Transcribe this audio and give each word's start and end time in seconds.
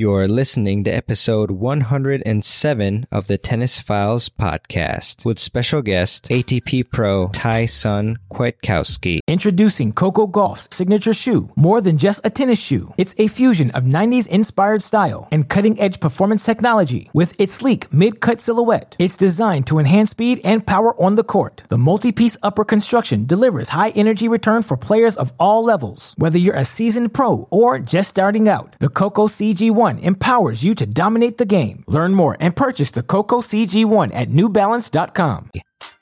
You're 0.00 0.28
listening 0.28 0.84
to 0.84 0.90
episode 0.90 1.50
107 1.50 3.06
of 3.12 3.26
the 3.26 3.36
Tennis 3.36 3.80
Files 3.80 4.30
podcast 4.30 5.26
with 5.26 5.38
special 5.38 5.82
guest 5.82 6.26
ATP 6.30 6.88
pro 6.88 7.28
Thai-Son 7.34 8.16
Kwiatkowski. 8.32 9.20
Introducing 9.28 9.92
Coco 9.92 10.26
Gauff's 10.26 10.68
signature 10.74 11.12
shoe, 11.12 11.50
more 11.54 11.82
than 11.82 11.98
just 11.98 12.24
a 12.24 12.30
tennis 12.30 12.64
shoe. 12.64 12.94
It's 12.96 13.14
a 13.18 13.28
fusion 13.28 13.70
of 13.72 13.84
90s 13.84 14.26
inspired 14.26 14.80
style 14.80 15.28
and 15.30 15.46
cutting 15.50 15.78
edge 15.78 16.00
performance 16.00 16.46
technology 16.46 17.10
with 17.12 17.38
its 17.38 17.52
sleek 17.52 17.92
mid 17.92 18.22
cut 18.22 18.40
silhouette. 18.40 18.96
It's 18.98 19.18
designed 19.18 19.66
to 19.66 19.78
enhance 19.78 20.12
speed 20.12 20.40
and 20.44 20.66
power 20.66 20.98
on 20.98 21.16
the 21.16 21.24
court. 21.24 21.64
The 21.68 21.76
multi 21.76 22.10
piece 22.10 22.38
upper 22.42 22.64
construction 22.64 23.26
delivers 23.26 23.68
high 23.68 23.90
energy 23.90 24.28
return 24.28 24.62
for 24.62 24.78
players 24.78 25.18
of 25.18 25.34
all 25.38 25.62
levels. 25.62 26.14
Whether 26.16 26.38
you're 26.38 26.56
a 26.56 26.64
seasoned 26.64 27.12
pro 27.12 27.46
or 27.50 27.78
just 27.78 28.08
starting 28.08 28.48
out, 28.48 28.76
the 28.78 28.88
Coco 28.88 29.26
CG1 29.26 29.89
empowers 29.98 30.62
you 30.62 30.74
to 30.76 30.86
dominate 30.86 31.38
the 31.38 31.44
game. 31.44 31.82
Learn 31.88 32.14
more 32.14 32.36
and 32.38 32.54
purchase 32.54 32.90
the 32.92 33.02
Coco 33.02 33.40
CG1 33.40 34.14
at 34.14 34.28
newbalance.com. 34.28 35.50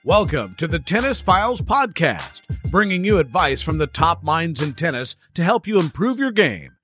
Welcome 0.05 0.55
to 0.57 0.67
the 0.67 0.79
Tennis 0.79 1.21
Files 1.21 1.61
Podcast, 1.61 2.43
bringing 2.71 3.05
you 3.05 3.19
advice 3.19 3.63
from 3.63 3.79
the 3.79 3.87
top 3.87 4.23
minds 4.23 4.61
in 4.61 4.75
tennis 4.75 5.17
to 5.35 5.45
help 5.45 5.67
you 5.67 5.79
improve 5.79 6.19
your 6.19 6.33
game. 6.33 6.77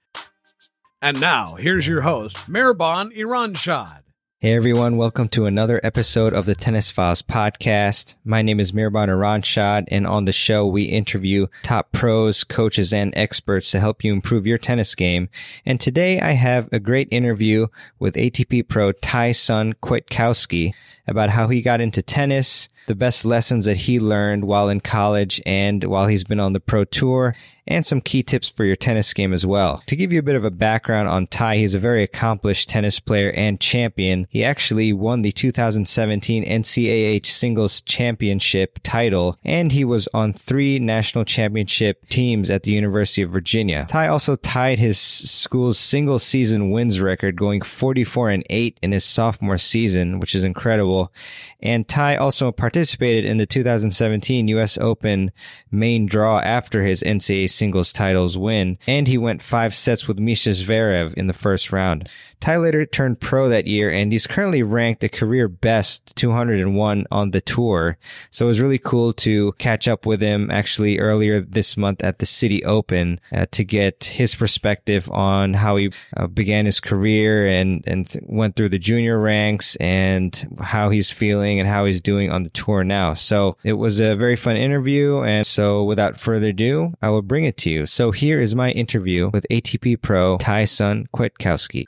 And 1.03 1.21
now, 1.21 1.57
here's 1.57 1.87
your 1.87 2.01
host, 2.01 2.51
Mirban 2.51 3.15
Iranshad. 3.15 4.04
Hey 4.45 4.53
everyone, 4.53 4.99
welcome 4.99 5.29
to 5.29 5.47
another 5.47 5.81
episode 5.83 6.35
of 6.35 6.45
the 6.45 6.55
Tennis 6.55 6.91
Files 6.91 7.23
podcast. 7.23 8.15
My 8.27 8.43
name 8.43 8.61
is 8.61 8.73
Mirban 8.73 9.09
Iranshad, 9.09 9.87
and 9.89 10.07
on 10.07 10.27
the 10.27 10.33
show 10.33 10.67
we 10.67 10.83
interview 10.83 11.47
top 11.63 11.93
pros, 11.93 12.45
coaches, 12.45 12.93
and 12.93 13.15
experts 13.17 13.71
to 13.71 13.81
help 13.81 14.05
you 14.05 14.13
improve 14.13 14.47
your 14.47 14.59
tennis 14.59 14.95
game. 14.95 15.31
And 15.65 15.81
today 15.81 16.21
I 16.21 16.33
have 16.33 16.69
a 16.71 16.79
great 16.79 17.09
interview 17.11 17.69
with 17.99 18.17
ATP 18.17 18.69
pro 18.69 18.93
Thai-Son 18.93 19.77
Kwiatkowski 19.83 20.75
about 21.07 21.31
how 21.31 21.49
he 21.49 21.63
got 21.63 21.81
into 21.81 22.03
tennis, 22.03 22.69
the 22.87 22.95
best 22.95 23.25
lessons 23.25 23.65
that 23.65 23.77
he 23.77 23.99
learned 23.99 24.45
while 24.45 24.69
in 24.69 24.81
college 24.81 25.41
and 25.47 25.83
while 25.85 26.07
he's 26.07 26.25
been 26.25 26.41
on 26.41 26.53
the 26.53 26.61
pro 26.61 26.85
tour, 26.85 27.35
and 27.67 27.87
some 27.87 28.01
key 28.01 28.23
tips 28.23 28.51
for 28.51 28.65
your 28.65 28.77
tennis 28.77 29.13
game 29.15 29.33
as 29.33 29.47
well. 29.47 29.83
To 29.87 29.97
give 29.97 30.13
you 30.13 30.19
a 30.19 30.23
bit 30.23 30.37
of 30.37 30.45
a 30.45 30.51
background 30.51 31.09
on 31.09 31.27
Ty, 31.27 31.57
he's 31.57 31.75
a 31.75 31.79
very 31.79 32.03
accomplished 32.03 32.69
tennis 32.69 33.01
player 33.01 33.31
and 33.31 33.59
champion. 33.59 34.27
He 34.29 34.45
actually 34.45 34.93
won 34.93 35.23
the 35.23 35.33
2017 35.33 36.45
NCAA 36.45 37.25
singles 37.25 37.81
championship 37.81 38.81
title, 38.83 39.39
and 39.45 39.73
he 39.73 39.85
was 39.85 40.09
on 40.13 40.33
three 40.33 40.79
national 40.79 41.25
championship 41.25 42.07
teams 42.09 42.51
at 42.51 42.65
the 42.65 42.73
University 42.73 43.23
of 43.23 43.31
Virginia. 43.31 43.87
Ty 43.89 44.09
also 44.09 44.37
tied 44.37 44.79
his 44.79 44.99
school's 44.99 45.79
single 45.79 46.19
season 46.19 46.71
wins 46.71 47.01
record, 47.01 47.37
going 47.37 47.63
44 47.63 48.31
and 48.31 48.45
8 48.51 48.79
in 48.83 48.93
his 48.93 49.05
sophomore 49.05 49.59
season, 49.59 50.21
which 50.21 50.35
is 50.35 50.45
incredible. 50.45 51.13
And 51.61 51.89
Ty 51.89 52.17
also 52.17 52.53
participated 52.53 52.74
in 52.77 53.37
the 53.37 53.47
2017 53.47 54.49
US 54.49 54.79
Open 54.79 55.31
main 55.71 56.07
draw 56.07 56.41
after 56.41 56.83
his 56.83 57.03
NCAA 57.03 57.49
singles 57.49 57.93
titles 57.93 58.37
win, 58.37 58.79
and 58.87 59.07
he 59.07 59.17
went 59.17 59.43
five 59.43 59.75
sets 59.75 60.09
with 60.09 60.19
Misha 60.19 60.51
Zverev 60.51 61.15
in 61.15 61.27
the 61.27 61.33
first 61.33 61.73
round. 61.73 62.09
Tai 62.41 62.59
later 62.59 62.85
turned 62.85 63.21
pro 63.21 63.49
that 63.49 63.67
year, 63.67 63.91
and 63.91 64.13
he's 64.13 64.27
currently 64.27 64.63
ranked 64.63 65.03
a 65.03 65.09
career 65.09 65.49
best 65.49 66.15
201 66.17 67.07
on 67.11 67.31
the 67.31 67.41
tour. 67.41 67.97
So 68.31 68.45
it 68.45 68.49
was 68.49 68.61
really 68.61 68.79
cool 68.79 69.15
to 69.15 69.53
catch 69.53 69.89
up 69.89 70.05
with 70.05 70.21
him 70.21 70.51
actually 70.51 70.99
earlier 70.99 71.41
this 71.41 71.77
month 71.77 72.05
at 72.05 72.19
the 72.19 72.27
City 72.27 72.63
Open 72.65 73.19
uh, 73.33 73.47
to 73.53 73.65
get 73.65 74.05
his 74.05 74.35
perspective 74.35 75.11
on 75.11 75.55
how 75.55 75.77
he 75.77 75.91
uh, 76.17 76.27
began 76.27 76.67
his 76.67 76.81
career 76.81 77.47
and, 77.47 77.83
and 77.87 78.09
th- 78.09 78.25
went 78.29 78.57
through 78.57 78.69
the 78.69 78.79
junior 78.79 79.19
ranks 79.19 79.77
and 79.77 80.47
how 80.61 80.91
he's 80.91 81.11
feeling 81.11 81.61
and 81.61 81.69
how 81.69 81.87
he's 81.87 82.03
doing 82.03 82.31
on 82.31 82.43
the 82.43 82.51
tour 82.51 82.64
now. 82.85 83.15
So 83.15 83.57
it 83.63 83.75
was 83.75 84.01
a 84.01 84.15
very 84.15 84.37
fun 84.37 84.57
interview. 84.57 85.23
And 85.23 85.47
so 85.47 85.85
without 85.85 86.19
further 86.19 86.49
ado, 86.49 86.95
I 87.03 87.11
will 87.11 87.23
bring 87.23 87.45
it 87.45 87.57
to 87.59 87.71
you. 87.71 87.87
So 87.87 88.11
here 88.11 88.41
is 88.41 88.55
my 88.55 88.71
interview 88.71 89.31
with 89.33 89.47
ATP 89.51 90.01
pro 90.01 90.39
Thai-Son 90.39 91.07
Kwiatkowski. 91.15 91.85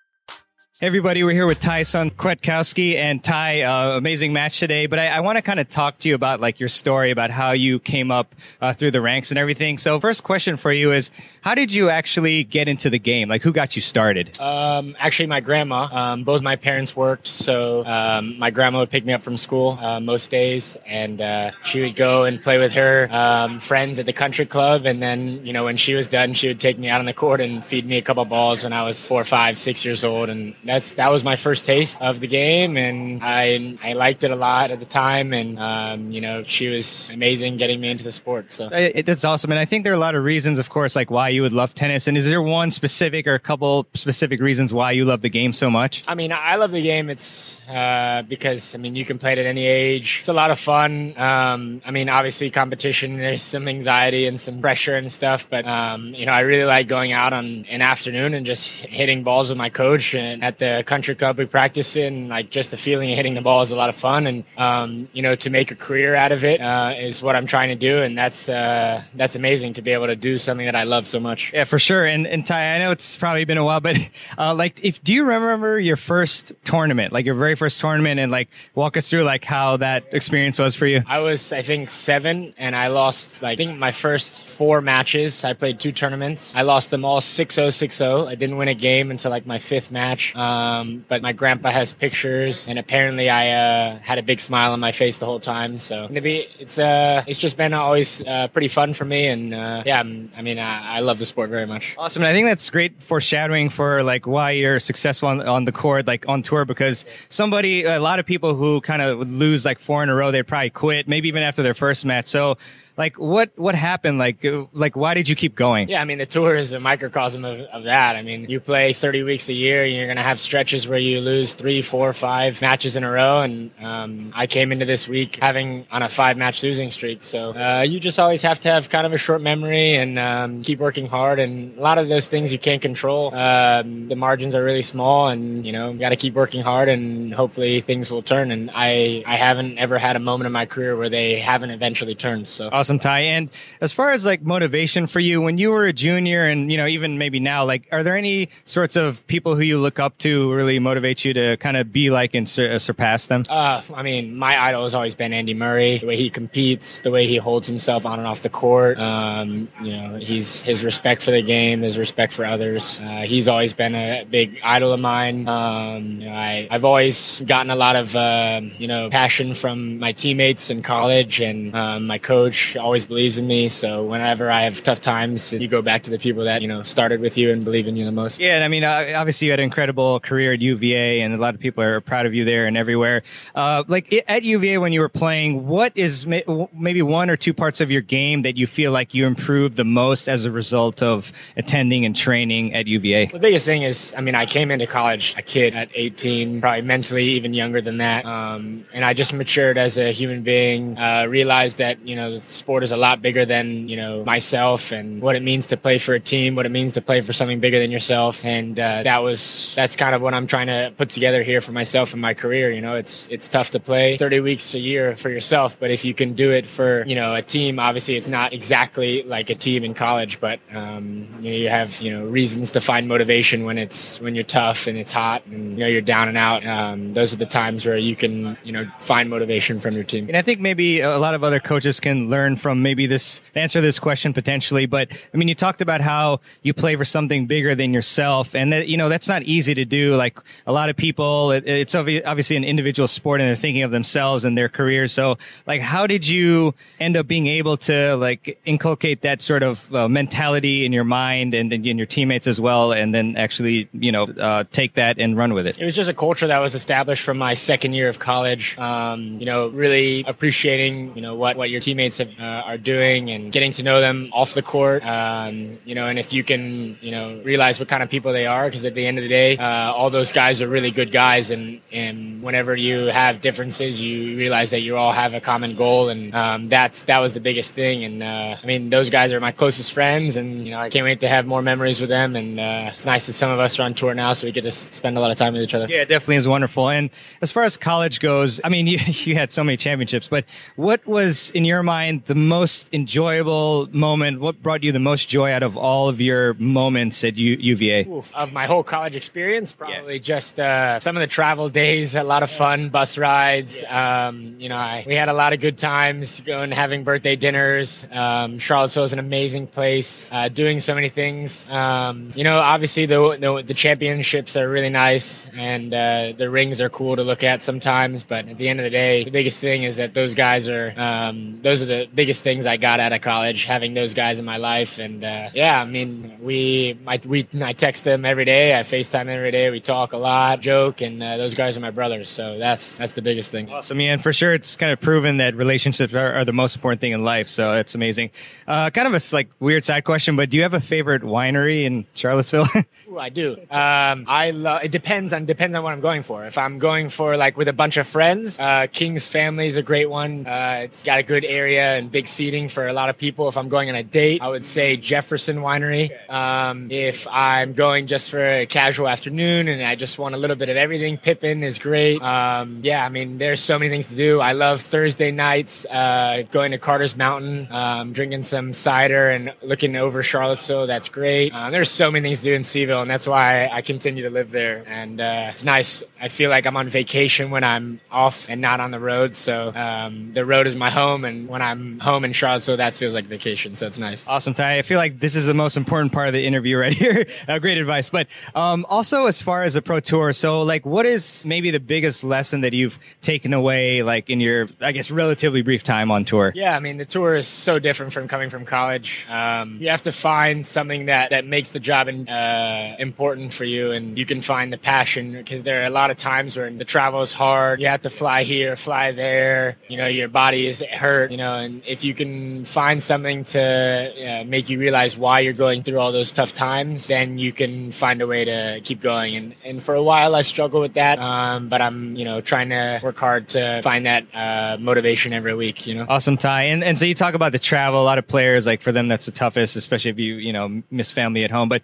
Hey 0.78 0.88
everybody, 0.88 1.24
we're 1.24 1.32
here 1.32 1.46
with 1.46 1.58
Thai-Son 1.58 2.10
Kwiatkowski 2.10 2.96
and 2.96 3.24
Ty, 3.24 3.62
uh, 3.62 3.96
amazing 3.96 4.34
match 4.34 4.60
today. 4.60 4.84
But 4.84 4.98
I, 4.98 5.06
I 5.06 5.20
want 5.20 5.38
to 5.38 5.42
kind 5.42 5.58
of 5.58 5.70
talk 5.70 5.98
to 6.00 6.08
you 6.10 6.14
about 6.14 6.42
like 6.42 6.60
your 6.60 6.68
story 6.68 7.10
about 7.10 7.30
how 7.30 7.52
you 7.52 7.78
came 7.78 8.10
up 8.10 8.34
uh, 8.60 8.74
through 8.74 8.90
the 8.90 9.00
ranks 9.00 9.30
and 9.30 9.38
everything. 9.38 9.78
So 9.78 9.98
first 9.98 10.22
question 10.22 10.58
for 10.58 10.70
you 10.70 10.92
is, 10.92 11.10
how 11.40 11.54
did 11.54 11.72
you 11.72 11.88
actually 11.88 12.44
get 12.44 12.68
into 12.68 12.90
the 12.90 12.98
game? 12.98 13.30
Like 13.30 13.40
who 13.40 13.52
got 13.52 13.74
you 13.74 13.80
started? 13.80 14.38
Um, 14.38 14.94
actually, 14.98 15.28
my 15.28 15.40
grandma. 15.40 15.88
Um, 15.90 16.24
both 16.24 16.42
my 16.42 16.56
parents 16.56 16.94
worked, 16.94 17.26
so 17.26 17.82
um, 17.86 18.38
my 18.38 18.50
grandma 18.50 18.80
would 18.80 18.90
pick 18.90 19.06
me 19.06 19.14
up 19.14 19.22
from 19.22 19.38
school 19.38 19.78
uh, 19.80 19.98
most 19.98 20.30
days, 20.30 20.76
and 20.84 21.22
uh, 21.22 21.52
she 21.64 21.80
would 21.80 21.96
go 21.96 22.24
and 22.24 22.42
play 22.42 22.58
with 22.58 22.72
her 22.72 23.08
um, 23.10 23.60
friends 23.60 23.98
at 23.98 24.04
the 24.04 24.12
country 24.12 24.44
club. 24.44 24.84
And 24.84 25.02
then, 25.02 25.46
you 25.46 25.54
know, 25.54 25.64
when 25.64 25.78
she 25.78 25.94
was 25.94 26.06
done, 26.06 26.34
she 26.34 26.48
would 26.48 26.60
take 26.60 26.76
me 26.76 26.90
out 26.90 27.00
on 27.00 27.06
the 27.06 27.14
court 27.14 27.40
and 27.40 27.64
feed 27.64 27.86
me 27.86 27.96
a 27.96 28.02
couple 28.02 28.22
balls 28.26 28.62
when 28.62 28.74
I 28.74 28.82
was 28.82 29.06
four, 29.06 29.24
five, 29.24 29.56
six 29.56 29.82
years 29.82 30.04
old, 30.04 30.28
and 30.28 30.54
that's 30.68 30.92
that 30.94 31.10
was 31.10 31.24
my 31.24 31.36
first 31.36 31.64
taste 31.64 31.98
of 32.00 32.20
the 32.20 32.26
game, 32.26 32.76
and 32.76 33.22
I 33.22 33.78
I 33.82 33.92
liked 33.94 34.24
it 34.24 34.30
a 34.30 34.36
lot 34.36 34.70
at 34.70 34.78
the 34.78 34.86
time, 34.86 35.32
and 35.32 35.58
um, 35.58 36.10
you 36.10 36.20
know 36.20 36.42
she 36.44 36.68
was 36.68 37.08
amazing 37.12 37.56
getting 37.56 37.80
me 37.80 37.90
into 37.90 38.04
the 38.04 38.12
sport. 38.12 38.52
So 38.52 38.68
it, 38.72 39.06
that's 39.06 39.24
awesome, 39.24 39.50
and 39.50 39.58
I 39.58 39.64
think 39.64 39.84
there 39.84 39.92
are 39.92 39.96
a 39.96 40.00
lot 40.00 40.14
of 40.14 40.24
reasons, 40.24 40.58
of 40.58 40.70
course, 40.70 40.96
like 40.96 41.10
why 41.10 41.28
you 41.28 41.42
would 41.42 41.52
love 41.52 41.74
tennis. 41.74 42.06
And 42.06 42.16
is 42.16 42.24
there 42.24 42.42
one 42.42 42.70
specific 42.70 43.26
or 43.26 43.34
a 43.34 43.40
couple 43.40 43.86
specific 43.94 44.40
reasons 44.40 44.72
why 44.72 44.92
you 44.92 45.04
love 45.04 45.22
the 45.22 45.28
game 45.28 45.52
so 45.52 45.70
much? 45.70 46.02
I 46.08 46.14
mean, 46.14 46.32
I 46.32 46.56
love 46.56 46.72
the 46.72 46.82
game. 46.82 47.10
It's 47.10 47.56
uh, 47.68 48.22
because 48.22 48.74
I 48.74 48.78
mean 48.78 48.94
you 48.94 49.04
can 49.04 49.18
play 49.18 49.32
it 49.32 49.38
at 49.38 49.46
any 49.46 49.66
age. 49.66 50.18
It's 50.20 50.28
a 50.28 50.32
lot 50.32 50.50
of 50.50 50.58
fun. 50.58 51.18
Um, 51.18 51.82
I 51.84 51.90
mean, 51.90 52.08
obviously 52.08 52.50
competition. 52.50 53.16
There's 53.16 53.42
some 53.42 53.68
anxiety 53.68 54.26
and 54.26 54.38
some 54.40 54.60
pressure 54.60 54.96
and 54.96 55.12
stuff, 55.12 55.48
but 55.50 55.66
um, 55.66 56.14
you 56.14 56.26
know 56.26 56.32
I 56.32 56.40
really 56.40 56.64
like 56.64 56.88
going 56.88 57.12
out 57.12 57.32
on 57.32 57.66
an 57.68 57.82
afternoon 57.82 58.34
and 58.34 58.46
just 58.46 58.70
hitting 58.70 59.22
balls 59.22 59.48
with 59.48 59.58
my 59.58 59.70
coach 59.70 60.14
and 60.14 60.44
at 60.44 60.55
the 60.58 60.84
country 60.86 61.14
club 61.14 61.38
we 61.38 61.46
practice 61.46 61.96
in. 61.96 62.28
Like 62.28 62.50
just 62.50 62.70
the 62.70 62.76
feeling 62.76 63.10
of 63.10 63.16
hitting 63.16 63.34
the 63.34 63.40
ball 63.40 63.62
is 63.62 63.70
a 63.70 63.76
lot 63.76 63.88
of 63.88 63.96
fun, 63.96 64.26
and 64.26 64.44
um, 64.56 65.08
you 65.12 65.22
know 65.22 65.36
to 65.36 65.50
make 65.50 65.70
a 65.70 65.74
career 65.74 66.14
out 66.14 66.32
of 66.32 66.44
it 66.44 66.60
uh, 66.60 66.94
is 66.96 67.22
what 67.22 67.36
I'm 67.36 67.46
trying 67.46 67.68
to 67.68 67.74
do, 67.74 68.02
and 68.02 68.16
that's 68.16 68.48
uh, 68.48 69.02
that's 69.14 69.34
amazing 69.36 69.74
to 69.74 69.82
be 69.82 69.92
able 69.92 70.06
to 70.06 70.16
do 70.16 70.38
something 70.38 70.66
that 70.66 70.76
I 70.76 70.84
love 70.84 71.06
so 71.06 71.20
much. 71.20 71.52
Yeah, 71.52 71.64
for 71.64 71.78
sure. 71.78 72.04
And 72.04 72.26
and 72.26 72.46
Tai, 72.46 72.76
I 72.76 72.78
know 72.78 72.90
it's 72.90 73.16
probably 73.16 73.44
been 73.44 73.58
a 73.58 73.64
while, 73.64 73.80
but 73.80 73.96
uh, 74.38 74.54
like, 74.54 74.84
if 74.84 75.02
do 75.02 75.12
you 75.12 75.24
remember 75.24 75.78
your 75.78 75.96
first 75.96 76.52
tournament, 76.64 77.12
like 77.12 77.26
your 77.26 77.34
very 77.34 77.54
first 77.54 77.80
tournament, 77.80 78.20
and 78.20 78.30
like 78.32 78.48
walk 78.74 78.96
us 78.96 79.10
through 79.10 79.24
like 79.24 79.44
how 79.44 79.76
that 79.78 80.04
experience 80.12 80.58
was 80.58 80.74
for 80.74 80.86
you? 80.86 81.02
I 81.06 81.20
was 81.20 81.52
I 81.52 81.62
think 81.62 81.90
seven, 81.90 82.54
and 82.56 82.74
I 82.76 82.88
lost. 82.88 83.42
Like, 83.42 83.52
I 83.52 83.56
think 83.56 83.78
my 83.78 83.92
first 83.92 84.44
four 84.46 84.80
matches. 84.80 85.44
I 85.44 85.52
played 85.52 85.80
two 85.80 85.92
tournaments. 85.92 86.52
I 86.54 86.62
lost 86.62 86.90
them 86.90 87.04
all 87.04 87.20
6-0, 87.20 87.68
6-0. 87.68 88.26
I 88.26 88.34
didn't 88.34 88.56
win 88.56 88.68
a 88.68 88.74
game 88.74 89.10
until 89.10 89.30
like 89.30 89.46
my 89.46 89.58
fifth 89.58 89.90
match. 89.90 90.34
Um, 90.46 91.04
but 91.08 91.22
my 91.22 91.32
grandpa 91.32 91.70
has 91.70 91.92
pictures, 91.92 92.68
and 92.68 92.78
apparently 92.78 93.28
I 93.28 93.50
uh, 93.50 93.98
had 93.98 94.18
a 94.18 94.22
big 94.22 94.40
smile 94.40 94.72
on 94.72 94.80
my 94.80 94.92
face 94.92 95.18
the 95.18 95.26
whole 95.26 95.40
time. 95.40 95.78
So 95.78 96.06
maybe 96.10 96.48
it's 96.58 96.78
uh, 96.78 97.24
it's 97.26 97.38
just 97.38 97.56
been 97.56 97.72
always 97.72 98.20
uh, 98.20 98.48
pretty 98.48 98.68
fun 98.68 98.94
for 98.94 99.04
me, 99.04 99.26
and 99.26 99.54
uh, 99.54 99.82
yeah, 99.84 100.00
I'm, 100.00 100.30
i 100.36 100.42
mean 100.42 100.58
I, 100.58 100.96
I, 100.96 101.00
love 101.00 101.18
the 101.18 101.26
sport 101.26 101.50
very 101.50 101.66
much. 101.66 101.94
Awesome, 101.98 102.22
and 102.22 102.28
I 102.28 102.32
think 102.32 102.46
that's 102.46 102.68
great 102.70 103.02
foreshadowing 103.02 103.70
for 103.70 104.02
like 104.02 104.26
why 104.26 104.52
you're 104.52 104.80
successful 104.80 105.28
on, 105.28 105.40
on 105.46 105.64
the 105.64 105.72
court, 105.72 106.06
like 106.06 106.28
on 106.28 106.42
tour, 106.42 106.64
because 106.64 107.04
somebody, 107.28 107.84
a 107.84 108.00
lot 108.00 108.18
of 108.18 108.26
people 108.26 108.54
who 108.54 108.80
kind 108.80 109.02
of 109.02 109.28
lose 109.28 109.64
like 109.64 109.78
four 109.78 110.02
in 110.02 110.08
a 110.08 110.14
row, 110.14 110.30
they'd 110.30 110.46
probably 110.46 110.70
quit, 110.70 111.08
maybe 111.08 111.28
even 111.28 111.42
after 111.42 111.62
their 111.62 111.74
first 111.74 112.04
match. 112.04 112.26
So 112.26 112.58
like 112.96 113.18
what 113.18 113.50
what 113.56 113.74
happened? 113.74 114.18
Like 114.18 114.44
uh, 114.44 114.64
like 114.72 114.96
why 114.96 115.14
did 115.14 115.28
you 115.28 115.36
keep 115.36 115.54
going? 115.54 115.88
Yeah 115.88 116.00
i 116.00 116.04
mean 116.04 116.18
the 116.18 116.26
tour 116.26 116.54
is 116.54 116.72
a 116.72 116.80
microcosm 116.80 117.44
of, 117.44 117.60
of 117.60 117.84
that. 117.84 118.16
I 118.16 118.22
mean 118.22 118.48
you 118.48 118.58
play 118.58 118.92
30 118.92 119.22
weeks 119.22 119.48
a 119.48 119.52
year 119.52 119.84
and 119.84 119.94
you're 119.94 120.06
going 120.06 120.16
to 120.16 120.22
have 120.22 120.40
stretches 120.40 120.88
where 120.88 120.98
you 120.98 121.20
lose 121.20 121.52
three 121.52 121.82
four 121.82 122.12
five 122.12 122.60
matches 122.60 122.96
in 122.96 123.04
a 123.04 123.10
row. 123.10 123.42
And 123.42 123.70
um, 123.80 124.32
i 124.34 124.46
came 124.46 124.72
into 124.72 124.86
this 124.86 125.06
week 125.06 125.36
having 125.36 125.86
on 125.90 126.02
a 126.02 126.08
five 126.08 126.36
match 126.36 126.62
losing 126.62 126.90
streak. 126.90 127.22
So 127.22 127.54
uh, 127.54 127.82
you 127.82 128.00
just 128.00 128.18
always 128.18 128.42
have 128.42 128.60
to 128.60 128.70
have 128.70 128.88
kind 128.88 129.06
of 129.06 129.12
a 129.12 129.18
short 129.18 129.42
memory 129.42 129.94
and 129.96 130.18
um, 130.18 130.62
keep 130.62 130.78
working 130.78 131.06
hard. 131.06 131.38
And 131.38 131.76
a 131.76 131.80
lot 131.80 131.98
of 131.98 132.08
those 132.08 132.28
things 132.28 132.50
you 132.50 132.58
can't 132.58 132.80
control. 132.80 133.34
Um, 133.34 134.08
the 134.08 134.16
margins 134.16 134.54
are 134.54 134.64
really 134.64 134.82
small 134.82 135.28
and 135.28 135.66
you 135.66 135.72
know 135.72 135.92
got 135.92 136.10
to 136.10 136.16
keep 136.16 136.34
working 136.34 136.62
hard 136.62 136.88
and 136.88 137.34
hopefully 137.34 137.82
things 137.82 138.10
will 138.10 138.22
turn. 138.22 138.50
And 138.50 138.70
i 138.74 139.22
i 139.26 139.36
haven't 139.36 139.76
ever 139.76 139.98
had 139.98 140.16
a 140.16 140.20
moment 140.20 140.46
in 140.46 140.52
my 140.52 140.64
career 140.64 140.96
where 140.96 141.10
they 141.10 141.38
haven't 141.38 141.70
eventually 141.70 142.14
turned. 142.14 142.48
So 142.48 142.70
awesome 142.72 142.85
Awesome, 142.86 143.00
Ty. 143.00 143.18
And 143.22 143.50
as 143.80 143.90
far 143.90 144.10
as 144.10 144.24
like 144.24 144.42
motivation 144.42 145.08
for 145.08 145.18
you, 145.18 145.42
when 145.42 145.58
you 145.58 145.70
were 145.70 145.86
a 145.86 145.92
junior 145.92 146.46
and, 146.46 146.70
you 146.70 146.76
know, 146.76 146.86
even 146.86 147.18
maybe 147.18 147.40
now, 147.40 147.64
like, 147.64 147.88
are 147.90 148.04
there 148.04 148.16
any 148.16 148.48
sorts 148.64 148.94
of 148.94 149.26
people 149.26 149.56
who 149.56 149.62
you 149.62 149.78
look 149.80 149.98
up 149.98 150.16
to 150.18 150.52
really 150.52 150.78
motivate 150.78 151.24
you 151.24 151.34
to 151.34 151.56
kind 151.56 151.76
of 151.76 151.92
be 151.92 152.10
like 152.10 152.32
and 152.34 152.48
sur- 152.48 152.78
surpass 152.78 153.26
them? 153.26 153.42
Uh, 153.48 153.82
I 153.92 154.04
mean, 154.04 154.36
my 154.36 154.56
idol 154.56 154.84
has 154.84 154.94
always 154.94 155.16
been 155.16 155.32
Andy 155.32 155.52
Murray. 155.52 155.98
The 155.98 156.06
way 156.06 156.16
he 156.16 156.30
competes, 156.30 157.00
the 157.00 157.10
way 157.10 157.26
he 157.26 157.38
holds 157.38 157.66
himself 157.66 158.06
on 158.06 158.20
and 158.20 158.28
off 158.28 158.42
the 158.42 158.50
court. 158.50 159.00
Um, 159.00 159.66
you 159.82 159.90
know, 159.90 160.18
he's 160.18 160.62
his 160.62 160.84
respect 160.84 161.24
for 161.24 161.32
the 161.32 161.42
game, 161.42 161.82
his 161.82 161.98
respect 161.98 162.32
for 162.32 162.44
others. 162.44 163.00
Uh, 163.00 163.22
he's 163.22 163.48
always 163.48 163.72
been 163.72 163.96
a 163.96 164.24
big 164.30 164.60
idol 164.62 164.92
of 164.92 165.00
mine. 165.00 165.48
Um, 165.48 166.20
you 166.20 166.28
know, 166.28 166.32
I, 166.36 166.68
I've 166.70 166.84
always 166.84 167.42
gotten 167.44 167.72
a 167.72 167.76
lot 167.76 167.96
of, 167.96 168.14
uh, 168.14 168.60
you 168.78 168.86
know, 168.86 169.10
passion 169.10 169.56
from 169.56 169.98
my 169.98 170.12
teammates 170.12 170.70
in 170.70 170.82
college 170.82 171.40
and 171.40 171.74
um, 171.74 172.06
my 172.06 172.18
coach 172.18 172.75
always 172.76 173.04
believes 173.04 173.38
in 173.38 173.46
me. 173.46 173.68
So 173.68 174.04
whenever 174.04 174.50
I 174.50 174.62
have 174.62 174.82
tough 174.82 175.00
times, 175.00 175.52
you 175.52 175.68
go 175.68 175.82
back 175.82 176.02
to 176.04 176.10
the 176.10 176.18
people 176.18 176.44
that, 176.44 176.62
you 176.62 176.68
know, 176.68 176.82
started 176.82 177.20
with 177.20 177.36
you 177.36 177.50
and 177.52 177.64
believe 177.64 177.86
in 177.86 177.96
you 177.96 178.04
the 178.04 178.12
most. 178.12 178.40
Yeah. 178.40 178.56
And 178.56 178.64
I 178.64 178.68
mean, 178.68 178.84
uh, 178.84 179.14
obviously 179.16 179.46
you 179.46 179.52
had 179.52 179.60
an 179.60 179.64
incredible 179.64 180.20
career 180.20 180.52
at 180.52 180.60
UVA 180.60 181.20
and 181.20 181.34
a 181.34 181.38
lot 181.38 181.54
of 181.54 181.60
people 181.60 181.82
are 181.82 182.00
proud 182.00 182.26
of 182.26 182.34
you 182.34 182.44
there 182.44 182.66
and 182.66 182.76
everywhere. 182.76 183.22
Uh, 183.54 183.84
like 183.88 184.24
at 184.28 184.42
UVA 184.42 184.78
when 184.78 184.92
you 184.92 185.00
were 185.00 185.08
playing, 185.08 185.66
what 185.66 185.92
is 185.94 186.26
maybe 186.26 187.02
one 187.02 187.30
or 187.30 187.36
two 187.36 187.54
parts 187.54 187.80
of 187.80 187.90
your 187.90 188.02
game 188.02 188.42
that 188.42 188.56
you 188.56 188.66
feel 188.66 188.92
like 188.92 189.14
you 189.14 189.26
improved 189.26 189.76
the 189.76 189.84
most 189.84 190.28
as 190.28 190.44
a 190.44 190.50
result 190.50 191.02
of 191.02 191.32
attending 191.56 192.04
and 192.04 192.14
training 192.14 192.74
at 192.74 192.86
UVA? 192.86 193.26
The 193.26 193.38
biggest 193.38 193.66
thing 193.66 193.82
is, 193.82 194.14
I 194.16 194.20
mean, 194.20 194.34
I 194.34 194.46
came 194.46 194.70
into 194.70 194.86
college 194.86 195.34
a 195.36 195.42
kid 195.42 195.74
at 195.74 195.88
18, 195.94 196.60
probably 196.60 196.82
mentally 196.82 197.24
even 197.24 197.54
younger 197.54 197.80
than 197.80 197.98
that. 197.98 198.24
Um, 198.24 198.86
and 198.92 199.04
I 199.04 199.14
just 199.14 199.32
matured 199.32 199.78
as 199.78 199.98
a 199.98 200.12
human 200.12 200.42
being, 200.42 200.98
uh, 200.98 201.26
realized 201.28 201.78
that, 201.78 202.06
you 202.06 202.16
know, 202.16 202.34
the 202.34 202.40
sport 202.66 202.82
is 202.82 202.90
a 202.90 202.96
lot 202.96 203.22
bigger 203.22 203.46
than, 203.46 203.88
you 203.88 203.94
know, 203.94 204.24
myself 204.24 204.90
and 204.90 205.22
what 205.22 205.36
it 205.36 205.42
means 205.42 205.66
to 205.66 205.76
play 205.76 205.98
for 205.98 206.14
a 206.14 206.18
team, 206.18 206.56
what 206.56 206.66
it 206.66 206.70
means 206.70 206.94
to 206.94 207.00
play 207.00 207.20
for 207.20 207.32
something 207.32 207.60
bigger 207.60 207.78
than 207.78 207.92
yourself. 207.92 208.44
And, 208.44 208.76
uh, 208.76 209.04
that 209.04 209.22
was, 209.22 209.72
that's 209.76 209.94
kind 209.94 210.16
of 210.16 210.20
what 210.20 210.34
I'm 210.34 210.48
trying 210.48 210.66
to 210.66 210.92
put 210.98 211.10
together 211.10 211.44
here 211.44 211.60
for 211.60 211.70
myself 211.70 212.12
and 212.12 212.20
my 212.20 212.34
career. 212.34 212.72
You 212.72 212.80
know, 212.80 212.96
it's, 212.96 213.28
it's 213.30 213.46
tough 213.46 213.70
to 213.70 213.78
play 213.78 214.16
30 214.16 214.40
weeks 214.40 214.74
a 214.74 214.80
year 214.80 215.16
for 215.16 215.30
yourself, 215.30 215.78
but 215.78 215.92
if 215.92 216.04
you 216.04 216.12
can 216.12 216.34
do 216.34 216.50
it 216.50 216.66
for, 216.66 217.04
you 217.06 217.14
know, 217.14 217.36
a 217.36 217.40
team, 217.40 217.78
obviously 217.78 218.16
it's 218.16 218.26
not 218.26 218.52
exactly 218.52 219.22
like 219.22 219.48
a 219.48 219.54
team 219.54 219.84
in 219.84 219.94
college, 219.94 220.40
but, 220.40 220.58
um, 220.74 221.28
you 221.40 221.52
know, 221.52 221.56
you 221.56 221.68
have, 221.68 222.00
you 222.00 222.10
know, 222.10 222.26
reasons 222.26 222.72
to 222.72 222.80
find 222.80 223.06
motivation 223.06 223.64
when 223.64 223.78
it's, 223.78 224.20
when 224.20 224.34
you're 224.34 224.42
tough 224.42 224.88
and 224.88 224.98
it's 224.98 225.12
hot 225.12 225.46
and, 225.46 225.74
you 225.74 225.84
know, 225.84 225.86
you're 225.86 226.00
down 226.00 226.26
and 226.26 226.36
out. 226.36 226.66
Um, 226.66 227.14
those 227.14 227.32
are 227.32 227.36
the 227.36 227.46
times 227.46 227.86
where 227.86 227.96
you 227.96 228.16
can, 228.16 228.58
you 228.64 228.72
know, 228.72 228.90
find 228.98 229.30
motivation 229.30 229.78
from 229.78 229.94
your 229.94 230.02
team. 230.02 230.26
And 230.26 230.36
I 230.36 230.42
think 230.42 230.58
maybe 230.58 230.98
a 231.00 231.18
lot 231.18 231.34
of 231.34 231.44
other 231.44 231.60
coaches 231.60 232.00
can 232.00 232.28
learn 232.28 232.55
from 232.56 232.82
maybe 232.82 233.06
this 233.06 233.40
answer 233.54 233.80
this 233.80 233.98
question 233.98 234.32
potentially. 234.32 234.86
But 234.86 235.12
I 235.32 235.36
mean, 235.36 235.48
you 235.48 235.54
talked 235.54 235.80
about 235.80 236.00
how 236.00 236.40
you 236.62 236.74
play 236.74 236.96
for 236.96 237.04
something 237.04 237.46
bigger 237.46 237.74
than 237.74 237.92
yourself, 237.92 238.54
and 238.54 238.72
that 238.72 238.88
you 238.88 238.96
know 238.96 239.08
that's 239.08 239.28
not 239.28 239.42
easy 239.42 239.74
to 239.74 239.84
do. 239.84 240.16
Like 240.16 240.38
a 240.66 240.72
lot 240.72 240.88
of 240.88 240.96
people, 240.96 241.52
it, 241.52 241.66
it's 241.66 241.94
obviously 241.94 242.56
an 242.56 242.64
individual 242.64 243.08
sport, 243.08 243.40
and 243.40 243.48
they're 243.48 243.56
thinking 243.56 243.82
of 243.82 243.90
themselves 243.90 244.44
and 244.44 244.56
their 244.56 244.68
careers. 244.68 245.12
So, 245.12 245.38
like, 245.66 245.80
how 245.80 246.06
did 246.06 246.26
you 246.26 246.74
end 247.00 247.16
up 247.16 247.26
being 247.26 247.46
able 247.46 247.76
to 247.78 248.16
like 248.16 248.58
inculcate 248.64 249.22
that 249.22 249.40
sort 249.40 249.62
of 249.62 249.94
uh, 249.94 250.08
mentality 250.08 250.84
in 250.84 250.92
your 250.92 251.04
mind 251.04 251.54
and, 251.54 251.72
in 251.72 251.98
your 251.98 252.06
teammates 252.06 252.46
as 252.46 252.60
well, 252.60 252.92
and 252.92 253.14
then 253.14 253.36
actually, 253.36 253.88
you 253.92 254.12
know, 254.12 254.24
uh, 254.24 254.64
take 254.72 254.94
that 254.94 255.18
and 255.18 255.36
run 255.36 255.54
with 255.54 255.66
it? 255.66 255.78
It 255.78 255.84
was 255.84 255.94
just 255.94 256.10
a 256.10 256.14
culture 256.14 256.46
that 256.46 256.58
was 256.58 256.74
established 256.74 257.22
from 257.22 257.38
my 257.38 257.54
second 257.54 257.92
year 257.92 258.08
of 258.08 258.18
college. 258.18 258.76
Um, 258.78 259.38
you 259.38 259.46
know, 259.46 259.68
really 259.68 260.24
appreciating, 260.26 261.14
you 261.14 261.22
know, 261.22 261.34
what, 261.34 261.56
what 261.56 261.70
your 261.70 261.80
teammates 261.80 262.18
have, 262.18 262.28
uh, 262.38 262.42
are 262.46 262.78
doing 262.78 263.30
and 263.30 263.52
getting 263.52 263.72
to 263.72 263.82
know 263.82 264.00
them 264.00 264.30
off 264.32 264.54
the 264.54 264.62
court. 264.62 265.04
Um, 265.04 265.78
you 265.84 265.94
know, 265.94 266.06
and 266.06 266.18
if 266.18 266.32
you 266.32 266.44
can, 266.44 266.98
you 267.00 267.10
know, 267.10 267.40
realize 267.44 267.78
what 267.78 267.88
kind 267.88 268.02
of 268.02 268.10
people 268.10 268.32
they 268.32 268.46
are, 268.46 268.66
because 268.66 268.84
at 268.84 268.94
the 268.94 269.06
end 269.06 269.18
of 269.18 269.22
the 269.22 269.28
day, 269.28 269.56
uh, 269.56 269.92
all 269.92 270.10
those 270.10 270.32
guys 270.32 270.62
are 270.62 270.68
really 270.68 270.90
good 270.90 271.12
guys. 271.12 271.50
And, 271.50 271.80
and 271.92 272.42
whenever 272.42 272.74
you 272.76 273.06
have 273.06 273.40
differences, 273.40 274.00
you 274.00 274.36
realize 274.36 274.70
that 274.70 274.80
you 274.80 274.96
all 274.96 275.12
have 275.12 275.34
a 275.34 275.40
common 275.40 275.76
goal. 275.76 276.08
And, 276.08 276.34
um, 276.34 276.68
that's, 276.68 277.04
that 277.04 277.18
was 277.18 277.32
the 277.32 277.40
biggest 277.40 277.72
thing. 277.72 278.04
And, 278.04 278.22
uh, 278.22 278.56
I 278.62 278.66
mean, 278.66 278.90
those 278.90 279.10
guys 279.10 279.32
are 279.32 279.40
my 279.40 279.52
closest 279.52 279.92
friends 279.92 280.36
and, 280.36 280.64
you 280.64 280.70
know, 280.70 280.78
I 280.78 280.90
can't 280.90 281.04
wait 281.04 281.20
to 281.20 281.28
have 281.28 281.46
more 281.46 281.62
memories 281.62 282.00
with 282.00 282.10
them. 282.10 282.36
And, 282.36 282.60
uh, 282.60 282.90
it's 282.94 283.04
nice 283.04 283.26
that 283.26 283.34
some 283.34 283.50
of 283.50 283.58
us 283.58 283.78
are 283.78 283.82
on 283.82 283.94
tour 283.94 284.14
now, 284.14 284.32
so 284.32 284.46
we 284.46 284.52
get 284.52 284.62
to 284.62 284.70
spend 284.70 285.16
a 285.16 285.20
lot 285.20 285.30
of 285.30 285.36
time 285.36 285.52
with 285.52 285.62
each 285.62 285.74
other. 285.74 285.86
Yeah, 285.88 286.02
it 286.02 286.08
definitely 286.08 286.36
is 286.36 286.48
wonderful. 286.48 286.88
And 286.88 287.10
as 287.42 287.50
far 287.50 287.64
as 287.64 287.76
college 287.76 288.20
goes, 288.20 288.60
I 288.64 288.68
mean, 288.68 288.86
you, 288.86 288.98
you 289.06 289.34
had 289.34 289.52
so 289.52 289.64
many 289.64 289.76
championships, 289.76 290.28
but 290.28 290.44
what 290.76 291.06
was 291.06 291.50
in 291.50 291.64
your 291.64 291.82
mind 291.82 292.24
the 292.26 292.34
most 292.36 292.88
enjoyable 292.92 293.88
moment? 293.92 294.40
What 294.40 294.62
brought 294.62 294.84
you 294.84 294.92
the 294.92 294.98
most 294.98 295.28
joy 295.28 295.50
out 295.50 295.62
of 295.62 295.76
all 295.76 296.08
of 296.08 296.20
your 296.20 296.54
moments 296.54 297.24
at 297.24 297.36
U- 297.36 297.56
UVA? 297.58 298.06
Oof. 298.06 298.34
Of 298.34 298.52
my 298.52 298.66
whole 298.66 298.82
college 298.82 299.16
experience, 299.16 299.72
probably 299.72 300.14
yeah. 300.14 300.20
just 300.20 300.60
uh, 300.60 301.00
some 301.00 301.16
of 301.16 301.20
the 301.20 301.26
travel 301.26 301.68
days, 301.68 302.14
a 302.14 302.22
lot 302.22 302.42
of 302.42 302.50
fun, 302.50 302.90
bus 302.90 303.18
rides. 303.18 303.80
Yeah. 303.82 304.28
Um, 304.28 304.56
you 304.58 304.68
know, 304.68 304.76
I, 304.76 305.04
we 305.06 305.14
had 305.14 305.28
a 305.28 305.32
lot 305.32 305.52
of 305.52 305.60
good 305.60 305.78
times 305.78 306.40
going 306.40 306.70
having 306.70 307.04
birthday 307.04 307.36
dinners. 307.36 308.06
Um, 308.10 308.58
Charlottesville 308.58 309.04
is 309.04 309.12
an 309.12 309.18
amazing 309.18 309.66
place, 309.66 310.28
uh, 310.30 310.48
doing 310.48 310.80
so 310.80 310.94
many 310.94 311.08
things. 311.08 311.66
Um, 311.68 312.30
you 312.34 312.44
know, 312.44 312.58
obviously 312.58 313.06
the, 313.06 313.36
the, 313.40 313.62
the 313.62 313.74
championships 313.74 314.56
are 314.56 314.68
really 314.68 314.90
nice 314.90 315.46
and 315.54 315.92
uh, 315.92 316.32
the 316.36 316.50
rings 316.50 316.80
are 316.80 316.90
cool 316.90 317.16
to 317.16 317.22
look 317.22 317.42
at 317.42 317.62
sometimes, 317.62 318.22
but 318.22 318.48
at 318.48 318.58
the 318.58 318.68
end 318.68 318.80
of 318.80 318.84
the 318.84 318.90
day, 318.90 319.24
the 319.24 319.30
biggest 319.30 319.60
thing 319.60 319.82
is 319.82 319.96
that 319.96 320.14
those 320.14 320.34
guys 320.34 320.68
are 320.68 320.92
um, 320.96 321.60
those 321.62 321.82
are 321.82 321.86
the 321.86 322.08
biggest 322.16 322.42
things 322.42 322.66
I 322.66 322.78
got 322.78 322.98
out 322.98 323.12
of 323.12 323.20
college, 323.20 323.66
having 323.66 323.94
those 323.94 324.14
guys 324.14 324.38
in 324.38 324.44
my 324.44 324.56
life, 324.56 324.98
and 324.98 325.22
uh, 325.22 325.50
yeah, 325.54 325.80
I 325.80 325.84
mean, 325.84 326.38
we 326.40 326.98
I, 327.06 327.20
we 327.24 327.46
I 327.62 327.74
text 327.74 328.04
them 328.04 328.24
every 328.24 328.44
day, 328.44 328.76
I 328.76 328.82
Facetime 328.82 329.28
every 329.28 329.52
day, 329.52 329.70
we 329.70 329.80
talk 329.80 330.12
a 330.12 330.16
lot, 330.16 330.60
joke, 330.60 331.02
and 331.02 331.22
uh, 331.22 331.36
those 331.36 331.54
guys 331.54 331.76
are 331.76 331.80
my 331.80 331.90
brothers, 331.90 332.28
so 332.28 332.58
that's 332.58 332.96
that's 332.96 333.12
the 333.12 333.22
biggest 333.22 333.50
thing. 333.50 333.70
Awesome, 333.70 334.00
yeah, 334.00 334.14
and 334.14 334.22
for 334.22 334.32
sure, 334.32 334.54
it's 334.54 334.76
kind 334.76 334.92
of 334.92 335.00
proven 335.00 335.36
that 335.36 335.54
relationships 335.54 336.14
are, 336.14 336.32
are 336.32 336.44
the 336.44 336.52
most 336.52 336.74
important 336.74 337.00
thing 337.00 337.12
in 337.12 337.22
life, 337.22 337.48
so 337.48 337.74
it's 337.74 337.94
amazing. 337.94 338.30
Uh, 338.66 338.90
kind 338.90 339.06
of 339.06 339.14
a 339.14 339.34
like 339.34 339.50
weird 339.60 339.84
side 339.84 340.04
question, 340.04 340.34
but 340.36 340.50
do 340.50 340.56
you 340.56 340.62
have 340.62 340.74
a 340.74 340.80
favorite 340.80 341.22
winery 341.22 341.84
in 341.84 342.06
Charlottesville? 342.14 342.66
Ooh, 343.10 343.18
I 343.18 343.28
do. 343.28 343.56
Um, 343.70 344.24
I 344.26 344.52
love. 344.52 344.82
It 344.82 344.90
depends 344.90 345.32
on 345.32 345.44
depends 345.46 345.76
on 345.76 345.82
what 345.82 345.92
I'm 345.92 346.00
going 346.00 346.22
for. 346.22 346.46
If 346.46 346.56
I'm 346.56 346.78
going 346.78 347.10
for 347.10 347.36
like 347.36 347.56
with 347.56 347.68
a 347.68 347.72
bunch 347.72 347.98
of 347.98 348.06
friends, 348.06 348.58
uh, 348.58 348.86
King's 348.90 349.26
Family 349.26 349.66
is 349.66 349.76
a 349.76 349.82
great 349.82 350.08
one. 350.08 350.46
Uh, 350.46 350.80
it's 350.84 351.04
got 351.04 351.18
a 351.18 351.22
good 351.22 351.44
area 351.44 351.96
and 351.96 352.05
big 352.08 352.28
seating 352.28 352.68
for 352.68 352.86
a 352.86 352.92
lot 352.92 353.08
of 353.08 353.18
people. 353.18 353.48
If 353.48 353.56
I'm 353.56 353.68
going 353.68 353.88
on 353.88 353.94
a 353.94 354.02
date, 354.02 354.42
I 354.42 354.48
would 354.48 354.64
say 354.64 354.96
Jefferson 354.96 355.58
Winery. 355.58 356.10
Um, 356.30 356.90
if 356.90 357.26
I'm 357.30 357.72
going 357.72 358.06
just 358.06 358.30
for 358.30 358.44
a 358.44 358.66
casual 358.66 359.08
afternoon 359.08 359.68
and 359.68 359.82
I 359.82 359.94
just 359.94 360.18
want 360.18 360.34
a 360.34 360.38
little 360.38 360.56
bit 360.56 360.68
of 360.68 360.76
everything, 360.76 361.18
Pippin 361.18 361.62
is 361.62 361.78
great. 361.78 362.22
Um, 362.22 362.80
yeah, 362.82 363.04
I 363.04 363.08
mean, 363.08 363.38
there's 363.38 363.60
so 363.60 363.78
many 363.78 363.90
things 363.90 364.06
to 364.08 364.16
do. 364.16 364.40
I 364.40 364.52
love 364.52 364.82
Thursday 364.82 365.30
nights, 365.30 365.84
uh, 365.86 366.42
going 366.50 366.72
to 366.72 366.78
Carter's 366.78 367.16
Mountain, 367.16 367.68
um, 367.70 368.12
drinking 368.12 368.44
some 368.44 368.72
cider 368.72 369.30
and 369.30 369.52
looking 369.62 369.96
over 369.96 370.22
Charlottesville. 370.22 370.86
That's 370.86 371.08
great. 371.08 371.52
Uh, 371.52 371.70
there's 371.70 371.90
so 371.90 372.10
many 372.10 372.28
things 372.28 372.38
to 372.38 372.44
do 372.44 372.54
in 372.54 372.64
C-ville, 372.64 373.02
and 373.02 373.10
that's 373.10 373.26
why 373.26 373.68
I 373.68 373.82
continue 373.82 374.22
to 374.24 374.30
live 374.30 374.50
there. 374.50 374.84
And 374.86 375.20
uh, 375.20 375.50
it's 375.52 375.64
nice. 375.64 376.02
I 376.20 376.28
feel 376.28 376.50
like 376.50 376.66
I'm 376.66 376.76
on 376.76 376.88
vacation 376.88 377.50
when 377.50 377.64
I'm 377.64 378.00
off 378.10 378.48
and 378.48 378.60
not 378.60 378.80
on 378.80 378.90
the 378.90 379.00
road. 379.00 379.36
So 379.36 379.72
um, 379.74 380.32
the 380.34 380.44
road 380.44 380.66
is 380.66 380.76
my 380.76 380.90
home, 380.90 381.24
and 381.24 381.48
when 381.48 381.62
I'm 381.62 381.95
home 382.00 382.24
in 382.24 382.32
so 382.60 382.76
that 382.76 382.96
feels 382.96 383.14
like 383.14 383.26
vacation. 383.26 383.76
So 383.76 383.86
it's 383.86 383.98
nice. 383.98 384.26
Awesome, 384.28 384.54
Ty. 384.54 384.78
I 384.78 384.82
feel 384.82 384.98
like 384.98 385.20
this 385.20 385.34
is 385.34 385.46
the 385.46 385.54
most 385.54 385.76
important 385.76 386.12
part 386.12 386.28
of 386.28 386.34
the 386.34 386.46
interview 386.46 386.76
right 386.76 386.92
here. 386.92 387.26
uh, 387.48 387.58
great 387.58 387.78
advice. 387.78 388.10
But 388.10 388.28
um, 388.54 388.84
also, 388.88 389.26
as 389.26 389.40
far 389.40 389.62
as 389.62 389.74
the 389.74 389.82
pro 389.82 390.00
tour, 390.00 390.32
so 390.32 390.62
like, 390.62 390.84
what 390.84 391.06
is 391.06 391.44
maybe 391.44 391.70
the 391.70 391.80
biggest 391.80 392.24
lesson 392.24 392.60
that 392.60 392.72
you've 392.72 392.98
taken 393.22 393.52
away, 393.52 394.02
like 394.02 394.28
in 394.28 394.40
your, 394.40 394.68
I 394.80 394.92
guess, 394.92 395.10
relatively 395.10 395.62
brief 395.62 395.82
time 395.82 396.10
on 396.10 396.24
tour? 396.24 396.52
Yeah, 396.54 396.76
I 396.76 396.80
mean, 396.80 396.98
the 396.98 397.04
tour 397.04 397.36
is 397.36 397.48
so 397.48 397.78
different 397.78 398.12
from 398.12 398.28
coming 398.28 398.50
from 398.50 398.64
college. 398.64 399.26
Um, 399.28 399.78
you 399.80 399.88
have 399.88 400.02
to 400.02 400.12
find 400.12 400.66
something 400.66 401.06
that 401.06 401.30
that 401.30 401.46
makes 401.46 401.70
the 401.70 401.80
job 401.80 402.08
in, 402.08 402.28
uh, 402.28 402.96
important 402.98 403.52
for 403.52 403.64
you, 403.64 403.92
and 403.92 404.18
you 404.18 404.26
can 404.26 404.40
find 404.40 404.72
the 404.72 404.78
passion 404.78 405.32
because 405.32 405.62
there 405.62 405.82
are 405.82 405.86
a 405.86 405.90
lot 405.90 406.10
of 406.10 406.16
times 406.16 406.56
when 406.56 406.78
the 406.78 406.84
travel 406.84 407.22
is 407.22 407.32
hard. 407.32 407.80
You 407.80 407.88
have 407.88 408.02
to 408.02 408.10
fly 408.10 408.42
here, 408.42 408.76
fly 408.76 409.12
there. 409.12 409.76
You 409.88 409.96
know, 409.96 410.06
your 410.06 410.28
body 410.28 410.66
is 410.66 410.82
hurt. 410.82 411.30
You 411.30 411.38
know, 411.38 411.54
and 411.54 411.82
if 411.86 412.04
you 412.04 412.14
can 412.14 412.64
find 412.64 413.02
something 413.02 413.44
to 413.44 413.60
uh, 413.60 414.44
make 414.44 414.68
you 414.68 414.78
realize 414.78 415.16
why 415.16 415.40
you're 415.40 415.52
going 415.52 415.82
through 415.82 415.98
all 415.98 416.12
those 416.12 416.32
tough 416.32 416.52
times, 416.52 417.06
then 417.06 417.38
you 417.38 417.52
can 417.52 417.92
find 417.92 418.20
a 418.20 418.26
way 418.26 418.44
to 418.44 418.80
keep 418.84 419.00
going. 419.00 419.36
And 419.36 419.54
and 419.64 419.82
for 419.82 419.94
a 419.94 420.02
while, 420.02 420.34
I 420.34 420.42
struggle 420.42 420.80
with 420.80 420.94
that, 420.94 421.18
um, 421.18 421.68
but 421.68 421.80
I'm 421.80 422.16
you 422.16 422.24
know 422.24 422.40
trying 422.40 422.70
to 422.70 423.00
work 423.02 423.16
hard 423.16 423.48
to 423.50 423.80
find 423.82 424.06
that 424.06 424.26
uh, 424.34 424.76
motivation 424.80 425.32
every 425.32 425.54
week. 425.54 425.86
You 425.86 425.94
know, 425.94 426.06
awesome, 426.08 426.36
Ty. 426.36 426.62
And 426.64 426.84
and 426.84 426.98
so 426.98 427.04
you 427.04 427.14
talk 427.14 427.34
about 427.34 427.52
the 427.52 427.58
travel. 427.58 428.02
A 428.02 428.04
lot 428.04 428.18
of 428.18 428.26
players 428.26 428.66
like 428.66 428.82
for 428.82 428.92
them 428.92 429.08
that's 429.08 429.26
the 429.26 429.32
toughest, 429.32 429.76
especially 429.76 430.10
if 430.10 430.18
you 430.18 430.34
you 430.34 430.52
know 430.52 430.82
miss 430.90 431.10
family 431.10 431.44
at 431.44 431.50
home, 431.50 431.68
but 431.68 431.82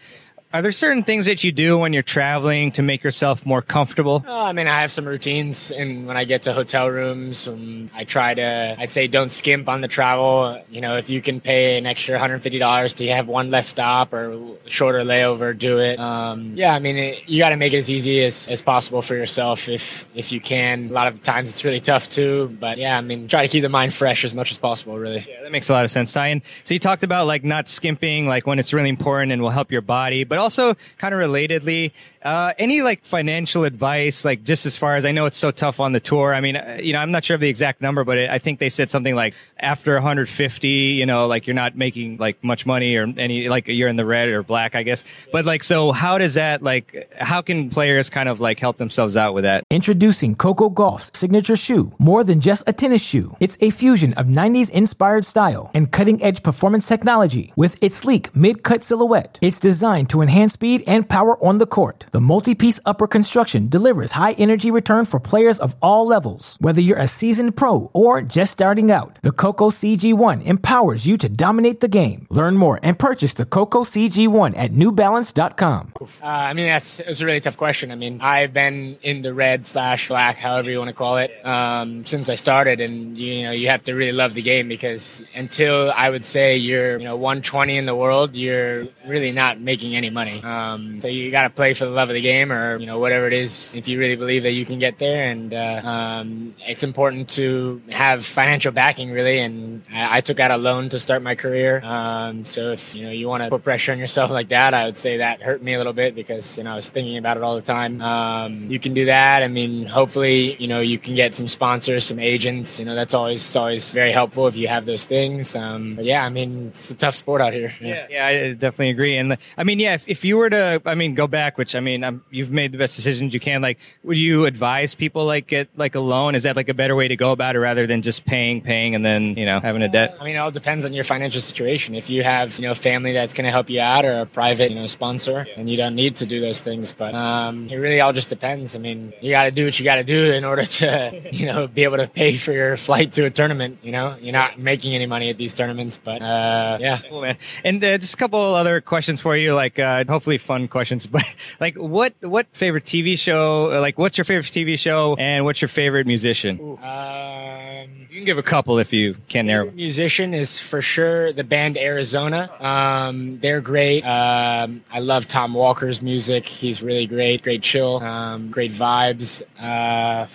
Are 0.55 0.61
there 0.61 0.73
certain 0.73 1.03
things 1.03 1.25
that 1.25 1.43
you 1.43 1.51
do 1.51 1.79
when 1.79 1.95
you're 1.95 2.03
traveling 2.03 2.73
to 2.73 2.83
make 2.83 3.03
yourself 3.03 3.47
more 3.47 3.63
comfortable? 3.63 4.23
Oh, 4.29 4.45
I 4.45 4.53
mean, 4.53 4.69
I 4.69 4.83
have 4.83 4.93
some 4.93 5.07
routines, 5.07 5.71
and 5.71 6.07
when 6.07 6.19
I 6.19 6.25
get 6.25 6.43
to 6.43 6.53
hotel 6.53 6.91
rooms, 6.91 7.49
um, 7.49 7.91
I 7.95 8.05
try 8.05 8.35
to, 8.35 8.77
I'd 8.79 8.91
say, 8.91 9.07
don't 9.07 9.31
skimp 9.31 9.67
on 9.71 9.81
the 9.81 9.89
travel. 9.89 10.63
You 10.71 10.83
know, 10.83 10.99
if 10.99 11.09
you 11.09 11.23
can 11.23 11.41
pay 11.41 11.79
an 11.79 11.87
extra 11.87 12.19
$150 12.19 12.95
to 12.97 13.09
have 13.09 13.29
one 13.29 13.51
less 13.51 13.67
stop 13.67 14.13
or 14.13 14.59
shorter 14.67 15.01
layover, 15.01 15.57
do 15.57 15.79
it. 15.81 15.99
Um, 15.99 16.53
yeah, 16.55 16.75
I 16.75 16.81
mean, 16.81 16.99
it, 16.99 17.29
you 17.31 17.39
got 17.39 17.51
to 17.51 17.57
make 17.57 17.73
it 17.73 17.79
as 17.79 17.89
easy 17.89 18.23
as, 18.23 18.47
as 18.49 18.61
possible 18.61 19.01
for 19.01 19.15
yourself 19.15 19.71
if 19.71 20.07
if 20.15 20.33
you 20.33 20.41
can. 20.41 20.91
A 20.91 20.93
lot 20.93 21.07
of 21.07 21.23
times 21.23 21.49
it's 21.49 21.65
really 21.65 21.81
tough 21.81 22.11
too, 22.11 22.55
but 22.61 22.77
yeah, 22.77 22.99
I 22.99 23.01
mean, 23.01 23.27
try 23.27 23.47
to 23.47 23.49
keep 23.49 23.63
the 23.63 23.71
mind 23.71 23.95
fresh 23.95 24.23
as 24.23 24.35
much 24.35 24.51
as 24.51 24.59
possible. 24.59 24.99
Really. 24.99 25.25
Yeah, 25.27 25.45
that 25.45 25.53
makes 25.53 25.71
a 25.71 25.73
lot 25.73 25.87
of 25.87 25.91
sense, 25.91 26.15
Ryan. 26.15 26.43
So 26.65 26.75
you 26.75 26.81
talked 26.81 27.05
about 27.05 27.27
like 27.27 27.43
not 27.43 27.71
skimping, 27.71 28.27
like 28.27 28.47
when 28.47 28.59
it's 28.59 28.75
really 28.75 28.91
important 28.91 29.33
and 29.33 29.41
will 29.41 29.49
help 29.49 29.73
your 29.73 29.81
body, 29.81 30.25
but 30.25 30.42
also 30.43 30.75
kind 30.99 31.15
of 31.15 31.21
relatedly, 31.21 31.93
uh, 32.25 32.53
any 32.59 32.83
like 32.83 33.05
financial 33.05 33.65
advice, 33.65 34.25
like 34.25 34.45
just 34.45 34.67
as 34.67 34.77
far 34.77 34.97
as 34.97 35.05
I 35.05 35.13
know, 35.13 35.27
it's 35.27 35.39
so 35.39 35.51
tough 35.51 35.81
on 35.81 35.93
the 35.93 36.01
tour. 36.01 36.35
I 36.35 36.41
mean, 36.41 36.57
uh, 36.57 36.79
you 36.81 36.93
know, 36.93 37.01
I'm 37.01 37.11
not 37.11 37.25
sure 37.25 37.35
of 37.35 37.41
the 37.41 37.49
exact 37.49 37.81
number, 37.81 38.05
but 38.05 38.19
it, 38.19 38.31
I 38.31 38.39
think 38.39 38.59
they 38.59 38.69
said 38.69 38.91
something 38.91 39.15
like 39.15 39.35
after 39.59 39.95
150, 39.95 40.69
you 40.69 41.07
know, 41.07 41.27
like 41.27 41.47
you're 41.47 41.55
not 41.55 41.77
making 41.77 42.19
like 42.19 42.43
much 42.45 42.65
money 42.65 42.97
or 42.97 43.13
any, 43.17 43.49
like 43.49 43.67
you're 43.69 43.89
in 43.89 43.97
the 43.97 44.05
red 44.05 44.29
or 44.29 44.43
black, 44.43 44.75
I 44.75 44.83
guess. 44.83 45.05
But 45.33 45.45
like, 45.45 45.63
so 45.63 45.93
how 45.93 46.19
does 46.19 46.35
that 46.35 46.63
like, 46.63 47.13
how 47.19 47.43
can 47.43 47.71
players 47.71 48.09
kind 48.09 48.29
of 48.29 48.41
like 48.41 48.61
help 48.61 48.79
themselves 48.79 49.17
out 49.17 49.35
with 49.35 49.45
that? 49.45 49.65
Introducing 49.71 50.35
Coco 50.35 50.71
Gauff's 50.71 51.11
signature 51.15 51.57
shoe, 51.57 51.93
more 51.99 52.23
than 52.25 52.41
just 52.41 52.69
a 52.69 52.73
tennis 52.73 53.05
shoe. 53.05 53.37
It's 53.41 53.59
a 53.61 53.71
fusion 53.71 54.13
of 54.15 54.27
90s 54.27 54.71
inspired 54.71 55.25
style 55.25 55.71
and 55.75 55.91
cutting 55.91 56.23
edge 56.23 56.43
performance 56.43 56.87
technology 56.87 57.53
with 57.57 57.83
its 57.83 57.97
sleek 57.97 58.35
mid 58.37 58.63
cut 58.63 58.85
silhouette. 58.85 59.39
It's 59.43 59.59
designed 59.59 60.09
to 60.11 60.21
enhance 60.21 60.53
speed 60.53 60.85
and 60.87 61.09
power 61.09 61.43
on 61.45 61.59
the 61.59 61.67
court. 61.67 62.07
The 62.13 62.21
multi-piece 62.21 62.79
upper 62.85 63.07
construction 63.07 63.69
delivers 63.69 64.13
high 64.13 64.33
energy 64.33 64.71
return 64.71 65.07
for 65.07 65.19
players 65.19 65.59
of 65.59 65.75
all 65.81 66.07
levels. 66.07 66.59
Whether 66.61 66.83
you're 66.83 66.99
a 66.99 67.09
seasoned 67.09 67.57
pro 67.57 67.91
or 67.95 68.21
just 68.21 68.53
starting 68.53 68.91
out, 68.91 69.17
the 69.23 69.33
Coco 69.33 69.71
CG1 69.71 70.45
empowers 70.45 71.07
you 71.07 71.17
to 71.17 71.31
dominate 71.31 71.81
the 71.81 71.89
game. 71.89 72.27
Learn 72.29 72.59
more 72.59 72.79
and 72.83 72.99
purchase 72.99 73.33
the 73.33 73.47
Coco 73.47 73.85
CG1 73.85 74.59
at 74.59 74.73
newbalance.com. 74.73 75.95
Uh, 76.03 76.07
I 76.23 76.53
mean, 76.53 76.67
that's, 76.67 76.99
that's 76.99 77.23
a 77.23 77.25
really 77.25 77.41
tough 77.41 77.57
question. 77.57 77.91
I 77.91 77.95
mean, 77.95 78.21
I've 78.21 78.53
been 78.53 78.99
in 79.03 79.23
the 79.23 79.33
red 79.33 79.67
slash 79.67 80.09
black, 80.09 80.37
however 80.37 80.71
you 80.71 80.77
want 80.77 80.89
to 80.89 80.95
call 80.95 81.17
it, 81.17 81.31
um, 81.47 82.05
since 82.05 82.29
I 82.29 82.35
started. 82.35 82.83
And, 82.83 83.17
you 83.17 83.45
know, 83.45 83.53
you 83.53 83.69
have 83.69 83.85
to 83.85 83.95
really 83.95 84.13
love 84.13 84.35
the 84.35 84.43
game 84.43 84.69
because 84.69 85.23
until 85.35 85.91
I 85.91 86.11
would 86.11 86.27
say 86.27 86.59
you're, 86.59 86.99
you 86.99 87.05
know, 87.05 87.17
120 87.17 87.75
in 87.75 87.87
the 87.87 87.97
world, 87.97 88.37
you're 88.37 88.89
really 89.07 89.33
not 89.33 89.63
making 89.63 89.97
any 89.97 90.11
money. 90.11 90.43
Um, 90.43 91.01
so 91.01 91.09
you 91.09 91.31
got 91.31 91.45
to 91.45 91.51
play 91.51 91.73
for 91.73 91.87
the 91.87 92.02
love 92.03 92.11
of 92.11 92.15
the 92.15 92.21
game 92.21 92.51
or 92.51 92.79
you 92.79 92.87
know 92.87 92.99
whatever 92.99 93.27
it 93.29 93.33
is 93.33 93.75
if 93.77 93.87
you 93.87 93.97
really 93.99 94.17
believe 94.17 94.43
that 94.43 94.53
you 94.53 94.67
can 94.67 94.79
get 94.79 94.99
there. 94.99 95.31
And 95.31 95.55
uh, 95.55 95.81
um, 95.85 96.55
it's 96.67 96.83
important 96.83 97.29
to 97.31 97.81
have 97.91 98.27
financial 98.27 98.73
backing 98.73 99.13
really. 99.13 99.39
And 99.39 99.85
I, 99.93 100.19
I 100.19 100.21
took 100.21 100.41
out 100.41 100.51
a 100.51 100.57
loan 100.57 100.89
to 100.91 100.99
start 100.99 101.23
my 101.23 101.37
career. 101.37 101.81
Um, 101.85 102.45
so 102.45 102.73
if 102.73 102.95
you 102.95 103.05
know 103.05 103.11
you 103.11 103.29
want 103.29 103.45
to 103.45 103.51
put 103.51 103.63
pressure 103.63 103.93
on 103.93 103.99
yourself 103.99 104.31
like 104.41 104.49
that 104.49 104.75
I 104.75 104.87
would 104.87 104.99
say 104.99 105.19
that 105.19 105.43
hurt 105.43 105.63
me 105.63 105.75
a 105.75 105.79
little 105.79 105.93
bit 105.93 106.15
because 106.15 106.59
you 106.59 106.65
know 106.65 106.73
I 106.73 106.77
was 106.77 106.89
thinking 106.89 107.17
about 107.17 107.37
it 107.37 107.45
all 107.45 107.55
the 107.55 107.63
time. 107.63 108.01
Um, 108.03 108.69
you 108.69 108.81
can 108.81 108.95
do 108.95 109.05
that. 109.07 109.43
I 109.43 109.49
mean 109.49 109.87
hopefully 109.87 110.57
you 110.57 110.67
know 110.67 110.81
you 110.81 110.99
can 110.99 111.15
get 111.15 111.35
some 111.35 111.47
sponsors 111.47 112.05
some 112.05 112.19
agents. 112.19 112.79
You 112.81 112.85
know 112.85 112.97
that's 112.97 113.15
always 113.15 113.47
it's 113.47 113.57
always 113.57 113.93
very 113.93 114.13
helpful 114.13 114.49
if 114.49 114.57
you 114.57 114.67
have 114.67 114.87
those 114.87 115.05
things. 115.05 115.55
Um, 115.55 115.95
but 115.95 116.05
yeah 116.05 116.25
I 116.25 116.31
mean 116.31 116.73
it's 116.75 116.91
a 116.91 116.95
tough 116.95 117.15
sport 117.15 117.41
out 117.41 117.53
here. 117.53 117.73
Yeah, 117.81 118.07
yeah, 118.11 118.27
I 118.27 118.53
definitely 118.55 118.91
agree. 118.91 119.17
And 119.17 119.31
the, 119.33 119.39
I 119.57 119.63
mean 119.63 119.79
yeah 119.79 119.95
if, 119.95 120.09
if 120.09 120.25
you 120.25 120.37
were 120.37 120.51
to 120.51 120.83
I 120.85 120.97
mean 120.97 121.15
go 121.15 121.29
back 121.29 121.59
which 121.59 121.77
I 121.77 121.81
mean 121.81 121.92
mean, 121.93 122.05
I'm, 122.05 122.25
you've 122.31 122.51
made 122.51 122.73
the 122.73 122.79
best 122.79 122.97
decisions 122.97 123.35
you 123.35 123.41
can. 123.41 123.63
Like, 123.63 123.79
would 124.03 124.17
you 124.17 124.47
advise 124.47 124.95
people 124.95 125.25
like 125.25 125.47
get 125.47 125.69
like 125.77 125.95
a 125.95 126.01
loan? 126.01 126.35
Is 126.35 126.43
that 126.45 126.57
like 126.57 126.69
a 126.69 126.75
better 126.75 126.95
way 126.97 127.09
to 127.09 127.17
go 127.17 127.33
about 127.33 127.57
it 127.57 127.61
rather 127.61 127.87
than 127.87 128.03
just 128.03 128.25
paying, 128.25 128.61
paying, 128.61 128.95
and 128.95 129.05
then 129.05 129.37
you 129.37 129.47
know 129.47 129.61
having 129.61 129.83
a 129.83 129.89
debt? 129.89 130.17
I 130.21 130.25
mean, 130.25 130.37
it 130.37 130.39
all 130.39 130.51
depends 130.51 130.85
on 130.85 130.93
your 130.93 131.05
financial 131.05 131.41
situation. 131.41 131.95
If 131.95 132.11
you 132.11 132.23
have 132.23 132.59
you 132.59 132.67
know 132.67 132.75
family 132.75 133.13
that's 133.13 133.33
going 133.33 133.45
to 133.45 133.51
help 133.51 133.71
you 133.71 133.81
out 133.81 134.05
or 134.05 134.21
a 134.21 134.27
private 134.27 134.71
you 134.71 134.79
know 134.79 134.87
sponsor, 134.87 135.47
and 135.57 135.69
you 135.69 135.77
don't 135.77 135.95
need 135.95 136.17
to 136.17 136.27
do 136.27 136.41
those 136.41 136.61
things. 136.61 136.93
But 136.93 137.15
um, 137.15 137.69
it 137.69 137.77
really 137.77 138.01
all 138.01 138.13
just 138.13 138.29
depends. 138.29 138.75
I 138.75 138.79
mean, 138.79 139.13
you 139.21 139.31
got 139.31 139.45
to 139.45 139.51
do 139.51 139.65
what 139.65 139.79
you 139.79 139.85
got 139.85 139.97
to 139.97 140.05
do 140.05 140.33
in 140.33 140.45
order 140.45 140.65
to 140.65 141.23
you 141.33 141.47
know 141.47 141.67
be 141.67 141.85
able 141.85 141.99
to 141.99 142.09
pay 142.09 142.37
for 142.39 142.53
your 142.53 142.77
flight 142.77 143.13
to 143.15 143.25
a 143.25 143.31
tournament. 143.31 143.79
You 143.83 143.93
know, 143.93 144.17
you're 144.21 144.33
not 144.33 144.59
making 144.59 144.95
any 144.95 145.07
money 145.07 145.31
at 145.31 145.39
these 145.39 145.55
tournaments, 145.55 145.99
but 146.03 146.23
uh, 146.23 146.79
yeah, 146.81 147.01
cool 147.09 147.23
man. 147.23 147.37
And 147.65 147.83
uh, 147.83 147.99
just 147.99 148.15
a 148.15 148.17
couple 148.17 148.41
other 148.41 148.81
questions 148.81 149.21
for 149.21 149.37
you, 149.37 149.55
like 149.55 149.79
uh, 149.79 150.05
hopefully 150.09 150.39
fun 150.39 150.69
questions, 150.69 151.07
but 151.13 151.25
like 151.61 151.77
what 151.83 152.15
what 152.21 152.47
favorite 152.53 152.85
TV 152.85 153.19
show? 153.19 153.69
Like, 153.81 153.99
what's 153.99 154.17
your 154.17 154.25
favorite 154.25 154.47
TV 154.47 154.79
show, 154.79 155.17
and 155.19 155.45
what's 155.45 155.61
your 155.61 155.69
favorite 155.69 156.07
musician? 156.07 156.59
Um, 156.83 158.07
you 158.11 158.19
can 158.19 158.25
give 158.25 158.39
a 158.39 158.43
couple 158.43 158.79
if 158.79 158.93
you 158.93 159.17
can 159.29 159.47
narrow. 159.47 159.71
Musician 159.71 160.35
is 160.35 160.61
for 160.61 160.81
sure 160.81 161.33
the 161.33 161.45
band 161.45 161.77
Arizona. 161.77 162.51
Um, 162.61 163.39
they're 163.41 163.61
great. 163.61 164.03
Um, 164.03 164.85
I 164.91 165.01
love 165.01 165.27
Tom 165.29 165.55
Walker's 165.55 166.01
music. 166.03 166.47
He's 166.47 166.83
really 166.83 167.07
great. 167.07 167.43
Great 167.43 167.63
chill. 167.63 168.03
Um, 168.03 168.51
great 168.51 168.73
vibes. 168.73 169.43
Uh, 169.59 170.27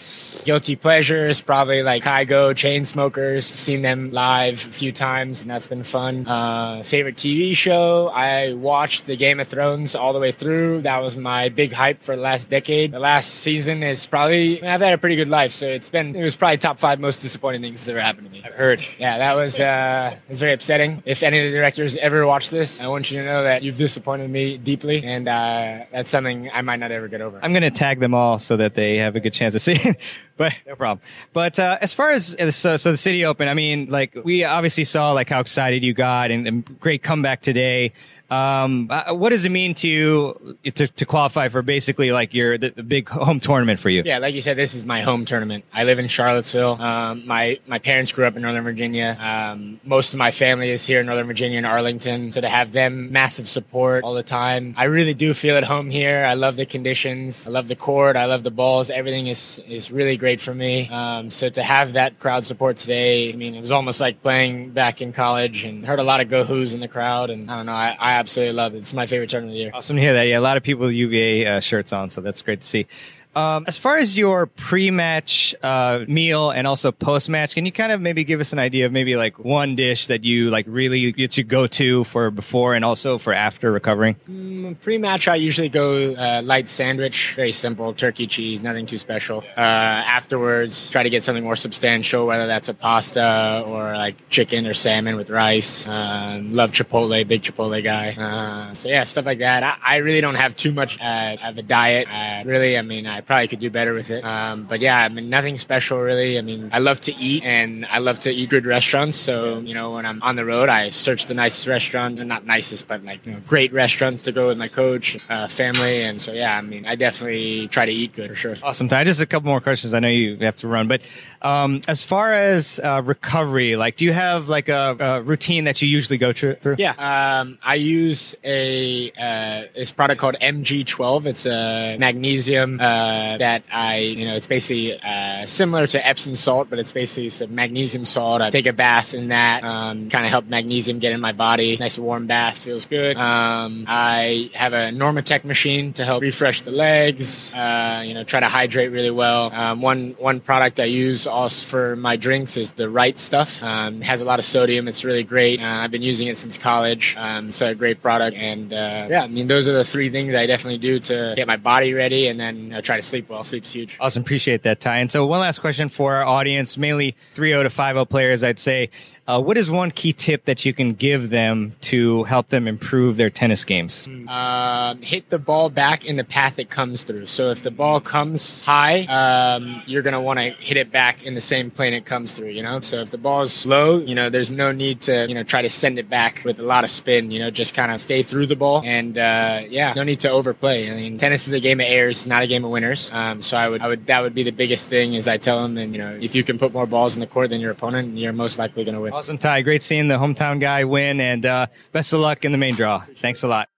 guilty 0.44 0.76
pleasures 0.76 1.42
probably 1.42 1.84
like 1.84 2.04
Kygo, 2.04 2.52
Chainsmokers. 2.52 3.44
Seen 3.44 3.82
them 3.82 4.12
live 4.12 4.66
a 4.68 4.72
few 4.72 4.92
times, 4.92 5.42
and 5.42 5.50
that's 5.50 5.68
been 5.68 5.84
fun. 5.84 6.28
Uh, 6.28 6.84
favorite 6.84 7.16
TV 7.16 7.56
show? 7.56 8.08
I 8.10 8.54
watched 8.54 9.06
the 9.06 9.16
Game 9.16 9.40
of 9.40 9.48
Thrones 9.48 9.96
all 9.96 10.14
the 10.14 10.20
way 10.20 10.32
through. 10.32 10.82
That 10.82 11.02
was 11.02 11.16
my 11.16 11.50
big 11.50 11.74
hype 11.74 12.04
for 12.04 12.16
the 12.16 12.22
last 12.22 12.50
decade. 12.50 12.92
The 12.92 13.00
last 13.00 13.34
season 13.36 13.84
is 13.84 14.06
probably 14.06 14.64
I've 14.64 14.82
had 14.82 14.94
a 14.94 14.98
pretty 14.98 15.16
good 15.16 15.28
life, 15.28 15.52
so 15.52 15.68
it's 15.68 15.90
been 15.90 16.16
it 16.16 16.24
was 16.24 16.36
probably 16.36 16.58
top 16.58 16.80
five 16.80 17.00
most 17.00 17.22
disappointing 17.22 17.62
things 17.62 17.86
that 17.86 17.92
ever 17.92 18.02
happened 18.02 18.28
to 18.28 18.34
me. 18.34 18.42
I've 18.46 18.54
heard. 18.54 18.86
Yeah, 19.00 19.18
that 19.18 19.34
was 19.34 19.60
uh, 19.60 20.16
it 20.28 20.30
was 20.30 20.40
very 20.40 20.54
upsetting. 20.54 21.04
If 21.06 21.24
any 21.24 21.40
of 21.40 21.52
the 21.52 21.58
directors 21.58 21.96
ever 21.98 22.26
watch 22.26 22.50
this, 22.50 22.80
I 22.80 22.88
want 22.88 23.12
you 23.12 23.20
to 23.20 23.26
know 23.26 23.44
that 23.44 23.64
you've 23.64 23.78
disappointed 23.78 24.30
me 24.30 24.58
deeply, 24.58 25.04
and 25.04 25.28
uh, 25.28 25.86
that's 25.92 26.10
something 26.10 26.50
I 26.54 26.62
might 26.62 26.80
not 26.80 26.92
ever 26.92 27.08
get 27.08 27.22
over. 27.22 27.40
I'm 27.42 27.54
gonna 27.54 27.72
tag 27.72 28.00
them 28.00 28.14
all 28.14 28.40
so 28.40 28.58
that 28.58 28.76
they 28.76 28.98
have 28.98 29.16
a 29.16 29.20
good 29.20 29.34
chance 29.34 29.56
of 29.56 29.62
seeing. 29.62 29.96
but 30.38 30.54
no 30.66 30.76
problem. 30.76 31.02
But 31.34 31.60
uh, 31.60 31.78
as 31.82 31.94
far 31.94 32.12
as 32.12 32.36
so, 32.56 32.78
so 32.78 32.92
the 32.92 32.98
city 32.98 33.26
open, 33.26 33.48
I 33.48 33.54
mean, 33.54 33.88
like 33.90 34.16
we 34.24 34.44
obviously 34.44 34.84
saw 34.84 35.12
like 35.12 35.30
how 35.30 35.40
excited 35.40 35.84
you 35.84 35.94
got 35.94 36.32
and, 36.32 36.48
and 36.48 36.80
great 36.80 37.04
comeback 37.04 37.42
today. 37.42 37.92
Um, 38.30 38.88
uh, 38.90 39.14
what 39.14 39.30
does 39.30 39.46
it 39.46 39.52
mean 39.52 39.74
to 39.76 39.88
you 39.88 40.58
to, 40.76 40.88
to 40.88 41.06
qualify 41.06 41.48
for 41.48 41.62
basically 41.62 42.12
like 42.12 42.34
your 42.34 42.58
the, 42.58 42.72
the, 42.72 42.84
big 42.84 43.08
home 43.08 43.40
tournament 43.40 43.80
for 43.80 43.90
you? 43.90 44.04
Yeah, 44.06 44.18
like 44.18 44.36
you 44.36 44.42
said, 44.42 44.58
this 44.58 44.74
is 44.74 44.84
my 44.84 45.02
home 45.02 45.24
tournament. 45.24 45.64
I 45.74 45.86
live 45.86 45.98
in 45.98 46.10
Charlottesville. 46.10 46.82
Um, 46.82 47.26
my 47.26 47.60
my 47.68 47.80
parents 47.80 48.12
grew 48.12 48.26
up 48.26 48.36
in 48.36 48.42
Northern 48.42 48.66
Virginia. 48.66 49.18
Um, 49.18 49.80
most 49.86 50.14
of 50.14 50.18
my 50.18 50.32
family 50.32 50.72
is 50.72 50.86
here 50.86 51.00
in 51.00 51.06
Northern 51.06 51.28
Virginia 51.28 51.58
in 51.58 51.64
Arlington. 51.64 52.34
So 52.34 52.42
to 52.42 52.50
have 52.50 52.74
them 52.74 53.14
massive 53.14 53.48
support 53.48 54.04
all 54.04 54.14
the 54.14 54.24
time, 54.24 54.74
I 54.78 54.86
really 54.86 55.14
do 55.14 55.34
feel 55.34 55.56
at 55.56 55.64
home 55.64 55.90
here. 55.90 56.26
I 56.26 56.34
love 56.34 56.58
the 56.58 56.66
conditions. 56.66 57.48
I 57.48 57.52
love 57.52 57.70
the 57.70 57.78
court. 57.78 58.18
I 58.18 58.26
love 58.26 58.44
the 58.44 58.52
balls. 58.52 58.90
Everything 58.90 59.28
is 59.28 59.62
is 59.70 59.90
really 59.90 60.18
great 60.18 60.42
for 60.42 60.54
me. 60.54 60.90
Um, 60.90 61.32
so 61.32 61.50
to 61.50 61.64
have 61.64 61.94
that 61.94 62.20
crowd 62.20 62.46
support 62.46 62.76
today, 62.76 63.32
I 63.32 63.36
mean, 63.38 63.56
it 63.56 63.62
was 63.62 63.72
almost 63.72 64.02
like 64.02 64.22
playing 64.22 64.72
back 64.72 65.02
in 65.02 65.14
college 65.14 65.64
and 65.64 65.86
heard 65.86 66.00
a 66.00 66.04
lot 66.04 66.20
of 66.20 66.28
go 66.28 66.44
who's 66.44 66.74
in 66.74 66.82
the 66.82 66.90
crowd. 66.90 67.30
And 67.30 67.50
I 67.50 67.56
don't 67.56 67.68
know, 67.68 67.72
I, 67.72 67.96
I 67.98 68.17
absolutely 68.20 68.54
love 68.54 68.76
it. 68.76 68.80
It's 68.80 68.94
my 68.94 69.06
favorite 69.06 69.30
tournament 69.30 69.54
of 69.54 69.58
the 69.58 69.64
year. 69.64 69.72
Awesome 69.74 69.96
to 69.96 70.02
hear 70.02 70.14
that. 70.14 70.24
Yeah, 70.24 70.40
a 70.40 70.42
lot 70.42 70.58
of 70.58 70.64
people 70.64 70.86
with 70.86 70.96
UVA 70.96 71.46
uh, 71.46 71.60
shirts 71.60 71.94
on, 71.94 72.10
so 72.10 72.22
that's 72.22 72.42
great 72.42 72.62
to 72.62 72.68
see. 72.68 72.88
Um, 73.38 73.66
as 73.68 73.78
far 73.78 73.98
as 73.98 74.18
your 74.18 74.48
pre-match 74.48 75.54
uh, 75.62 76.06
meal 76.08 76.50
and 76.50 76.66
also 76.66 76.92
post-match, 76.92 77.54
can 77.54 77.68
you 77.68 77.72
kind 77.72 77.92
of 77.92 78.02
maybe 78.02 78.24
give 78.24 78.40
us 78.40 78.52
an 78.52 78.58
idea 78.58 78.88
of 78.88 78.92
maybe 78.92 79.16
like 79.16 79.38
one 79.38 79.76
dish 79.76 80.08
that 80.08 80.24
you 80.24 80.50
like 80.50 80.66
really 80.68 81.12
get 81.12 81.38
you 81.38 81.44
go 81.44 81.68
to 81.68 82.04
for 82.06 82.32
before 82.32 82.74
and 82.74 82.84
also 82.84 83.20
for 83.20 83.34
after 83.34 83.72
recovering? 83.72 84.16
Mm, 84.28 84.80
pre-match, 84.82 85.28
I 85.28 85.36
usually 85.36 85.70
go 85.70 86.16
uh, 86.16 86.42
light 86.44 86.68
sandwich, 86.68 87.34
very 87.36 87.52
simple, 87.52 87.94
turkey 87.94 88.26
cheese, 88.26 88.64
nothing 88.64 88.88
too 88.88 88.98
special. 88.98 89.44
Uh, 89.56 89.60
afterwards, 89.60 90.90
try 90.90 91.04
to 91.04 91.10
get 91.12 91.22
something 91.22 91.44
more 91.44 91.56
substantial, 91.56 92.26
whether 92.26 92.48
that's 92.48 92.70
a 92.70 92.74
pasta 92.74 93.64
or 93.68 93.94
like 93.94 94.30
chicken 94.30 94.66
or 94.66 94.74
salmon 94.74 95.16
with 95.16 95.30
rice. 95.30 95.86
Um, 95.88 96.54
love 96.54 96.72
Chipotle, 96.72 97.28
big 97.28 97.44
Chipotle 97.44 97.84
guy. 97.84 98.14
Uh, 98.14 98.74
so 98.74 98.90
yeah, 98.90 99.04
stuff 99.04 99.28
like 99.28 99.40
that. 99.40 99.62
I, 99.62 99.78
I, 99.84 99.96
really 99.98 100.22
don't 100.22 100.36
have 100.36 100.56
too 100.56 100.72
much 100.72 101.00
uh, 101.00 101.38
of 101.44 101.58
a 101.60 101.62
diet. 101.62 102.08
really, 102.48 102.80
I 102.80 102.82
mean, 102.82 103.06
I 103.06 103.22
probably 103.28 103.48
could 103.50 103.60
do 103.60 103.70
better 103.70 103.94
with 103.94 104.10
it. 104.10 104.24
Um, 104.24 104.64
but 104.64 104.80
yeah, 104.80 104.98
I 105.04 105.10
mean, 105.10 105.30
nothing 105.30 105.58
special 105.58 106.00
really. 106.00 106.38
I 106.38 106.42
mean, 106.42 106.70
I 106.72 106.80
love 106.80 107.02
to 107.02 107.16
eat 107.16 107.44
and 107.44 107.86
I 107.86 108.00
love 108.00 108.22
to 108.22 108.32
eat 108.32 108.50
good 108.50 108.66
restaurants. 108.66 109.18
So, 109.18 109.60
you 109.60 109.74
know, 109.74 109.92
when 109.92 110.06
I'm 110.06 110.24
on 110.24 110.38
the 110.38 110.46
road, 110.46 110.70
I 110.70 110.90
search 110.92 111.26
the 111.26 111.34
nicest 111.34 111.68
restaurant, 111.68 112.26
not 112.26 112.46
nicest, 112.46 112.88
but 112.88 113.04
like, 113.04 113.26
you 113.26 113.34
know, 113.34 113.42
great 113.46 113.74
restaurant 113.74 114.24
to 114.24 114.32
go 114.32 114.48
with 114.48 114.58
my 114.58 114.70
coach, 114.70 115.18
uh, 115.30 115.50
family. 115.50 116.04
And 116.04 116.22
so, 116.22 116.32
yeah, 116.32 116.58
I 116.58 116.62
mean, 116.62 116.86
I 116.86 116.96
definitely 116.96 117.68
try 117.68 117.86
to 117.86 117.92
eat 117.92 118.14
good 118.14 118.30
for 118.30 118.36
sure. 118.36 118.56
Awesome. 118.64 118.88
Ty, 118.88 119.04
just 119.04 119.20
a 119.20 119.26
couple 119.26 119.50
more 119.50 119.62
questions. 119.62 119.94
I 119.94 120.00
know 120.00 120.08
you 120.08 120.38
have 120.38 120.56
to 120.58 120.70
run, 120.70 120.88
but, 120.88 121.02
um, 121.42 121.82
as 121.88 122.02
far 122.04 122.34
as, 122.34 122.80
uh, 122.82 123.02
recovery, 123.04 123.76
like, 123.76 123.98
do 123.98 124.06
you 124.06 124.14
have 124.14 124.48
like 124.48 124.70
a, 124.70 124.96
a 125.00 125.22
routine 125.22 125.66
that 125.66 125.82
you 125.82 125.90
usually 125.90 126.18
go 126.18 126.32
through? 126.32 126.76
Yeah. 126.78 126.94
Um, 126.98 127.58
I 127.62 127.76
use 127.76 128.36
a, 128.46 129.12
uh, 129.12 129.68
this 129.76 129.92
product 129.92 130.22
called 130.22 130.38
MG12. 130.42 131.26
It's 131.26 131.46
a 131.46 131.98
magnesium, 132.00 132.80
uh, 132.80 133.17
that 133.38 133.64
I, 133.72 133.98
you 133.98 134.26
know, 134.26 134.36
it's 134.36 134.48
basically, 134.48 135.00
uh, 135.02 135.46
similar 135.46 135.88
to 135.88 136.08
Epsom 136.08 136.36
salt, 136.36 136.70
but 136.70 136.80
it's 136.80 136.92
basically 136.92 137.30
some 137.30 137.54
magnesium 137.54 138.06
salt. 138.06 138.42
I 138.42 138.50
take 138.50 138.66
a 138.66 138.74
bath 138.74 139.14
in 139.14 139.30
that, 139.30 139.64
um, 139.64 140.10
kind 140.10 140.26
of 140.26 140.32
help 140.32 140.46
magnesium 140.46 141.00
get 141.00 141.12
in 141.12 141.22
my 141.22 141.32
body. 141.32 141.78
Nice 141.78 141.98
warm 141.98 142.28
bath 142.28 142.58
feels 142.58 142.86
good. 142.86 143.18
Um, 143.18 143.86
I 143.88 144.50
have 144.54 144.74
a 144.74 144.90
Normatec 144.92 145.44
machine 145.44 145.94
to 145.94 146.06
help 146.06 146.22
refresh 146.22 146.62
the 146.62 146.72
legs. 146.72 147.54
Uh, 147.54 148.04
you 148.06 148.14
know, 148.14 148.24
try 148.24 148.40
to 148.40 148.48
hydrate 148.48 148.92
really 148.92 149.12
well. 149.12 149.52
Um, 149.54 149.82
one 149.82 150.16
one 150.18 150.40
product 150.40 150.80
I 150.80 150.86
use 150.86 151.28
also 151.28 151.66
for 151.68 151.96
my 151.96 152.16
drinks 152.16 152.58
is 152.58 152.72
the 152.72 152.90
Right 152.90 153.20
Stuff. 153.20 153.64
Um, 153.64 154.02
it 154.02 154.06
has 154.06 154.22
a 154.22 154.26
lot 154.26 154.40
of 154.40 154.46
sodium. 154.46 154.88
It's 154.88 155.04
really 155.04 155.24
great. 155.24 155.62
Uh, 155.62 155.66
I've 155.66 155.92
been 155.92 156.02
using 156.02 156.28
it 156.28 156.38
since 156.38 156.58
college. 156.58 157.16
Um, 157.18 157.52
so 157.52 157.68
a 157.68 157.76
great 157.76 158.02
product. 158.02 158.36
And 158.38 158.74
uh, 158.74 159.08
yeah, 159.10 159.24
I 159.24 159.28
mean, 159.28 159.48
those 159.48 159.68
are 159.68 159.74
the 159.74 159.86
three 159.86 160.10
things 160.10 160.36
I 160.36 160.46
definitely 160.46 160.80
do 160.80 161.00
to 161.00 161.34
get 161.36 161.48
my 161.48 161.58
body 161.58 161.94
ready, 161.94 162.28
and 162.28 162.40
then 162.40 162.58
you 162.58 162.70
know, 162.70 162.82
try 162.82 162.97
to 162.98 163.08
sleep 163.08 163.30
well. 163.30 163.44
Sleep's 163.44 163.72
huge. 163.72 163.98
Awesome, 164.00 164.22
appreciate 164.22 164.64
that, 164.64 164.80
Ty. 164.80 164.98
And 164.98 165.12
so 165.12 165.26
one 165.26 165.40
last 165.40 165.60
question 165.60 165.90
for 165.90 166.16
our 166.16 166.26
audience, 166.26 166.78
mainly 166.78 167.16
3-0 167.36 167.64
to 167.64 167.70
5-0 167.70 168.10
players, 168.10 168.44
I'd 168.44 168.60
say. 168.60 168.90
Uh, 169.28 169.42
what 169.42 169.58
is 169.58 169.70
one 169.70 169.92
key 169.92 170.14
tip 170.14 170.46
that 170.46 170.64
you 170.64 170.74
can 170.74 170.94
give 170.94 171.30
them 171.30 171.74
to 171.82 172.24
help 172.24 172.48
them 172.48 172.66
improve 172.66 173.18
their 173.18 173.30
tennis 173.30 173.66
games? 173.66 174.08
Um, 174.30 175.02
hit 175.02 175.30
the 175.30 175.38
ball 175.38 175.70
back 175.70 176.06
in 176.06 176.16
the 176.16 176.24
path 176.24 176.58
it 176.60 176.70
comes 176.70 177.04
through. 177.04 177.26
So 177.26 177.52
if 177.52 177.62
the 177.62 177.72
ball 177.72 178.00
comes 178.00 178.62
high, 178.62 179.02
um, 179.04 179.84
you're 179.86 180.02
going 180.02 180.14
to 180.14 180.22
want 180.22 180.40
to 180.40 180.52
hit 180.52 180.78
it 180.78 180.94
back 180.94 181.24
in 181.24 181.36
the 181.36 181.42
same 181.42 181.70
plane 181.70 181.94
it 181.94 182.06
comes 182.06 182.32
through, 182.32 182.52
you 182.52 182.64
know? 182.64 182.80
So 182.80 183.02
if 183.02 183.12
the 183.12 183.18
ball's 183.18 183.66
low, 183.66 184.00
you 184.00 184.16
know, 184.16 184.30
there's 184.30 184.50
no 184.50 184.72
need 184.72 185.02
to, 185.02 185.28
you 185.28 185.36
know, 185.36 185.44
try 185.44 185.62
to 185.62 185.70
send 185.70 186.00
it 186.00 186.10
back 186.10 186.44
with 186.46 186.58
a 186.60 186.64
lot 186.64 186.86
of 186.86 186.90
spin, 186.90 187.30
you 187.30 187.40
know, 187.40 187.52
just 187.52 187.74
kind 187.74 187.92
of 187.92 188.00
stay 188.00 188.24
through 188.24 188.46
the 188.46 188.56
ball. 188.56 188.82
And, 188.86 189.18
uh, 189.18 189.64
yeah, 189.68 189.92
no 189.94 190.04
need 190.04 190.22
to 190.22 190.30
overplay. 190.30 190.90
I 190.90 190.96
mean, 190.96 191.18
tennis 191.18 191.48
is 191.48 191.54
a 191.54 191.60
game 191.60 191.82
of 191.82 191.88
errors, 191.88 192.26
not 192.26 192.44
a 192.44 192.48
game 192.48 192.64
of 192.64 192.72
winners. 192.72 192.87
Um, 193.12 193.42
so 193.42 193.58
I 193.58 193.70
would, 193.70 193.82
I 193.82 193.88
would, 193.88 194.08
that 194.08 194.22
would 194.22 194.34
be 194.34 194.44
the 194.44 194.52
biggest 194.52 194.90
thing 194.90 195.14
is 195.14 195.28
I 195.28 195.38
tell 195.38 195.62
them, 195.62 195.78
and, 195.78 195.94
you 195.94 196.00
know, 196.00 196.18
if 196.22 196.36
you 196.36 196.44
can 196.44 196.58
put 196.58 196.74
more 196.74 196.86
balls 196.86 197.16
in 197.16 197.20
the 197.20 197.28
court 197.28 197.50
than 197.50 197.60
your 197.62 197.72
opponent, 197.72 198.18
you're 198.18 198.34
most 198.34 198.58
likely 198.58 198.84
going 198.84 198.96
to 198.96 199.02
win. 199.02 199.14
Awesome, 199.14 199.38
Ty. 199.38 199.62
Great 199.62 199.84
seeing 199.84 200.08
the 200.08 200.18
hometown 200.18 200.60
guy 200.60 200.84
win, 200.84 201.20
and 201.20 201.46
uh, 201.46 201.68
best 201.92 202.14
of 202.14 202.20
luck 202.20 202.46
in 202.46 202.52
the 202.52 202.58
main 202.58 202.76
draw. 202.76 203.04
Thanks 203.18 203.44
a 203.44 203.48
lot. 203.48 203.70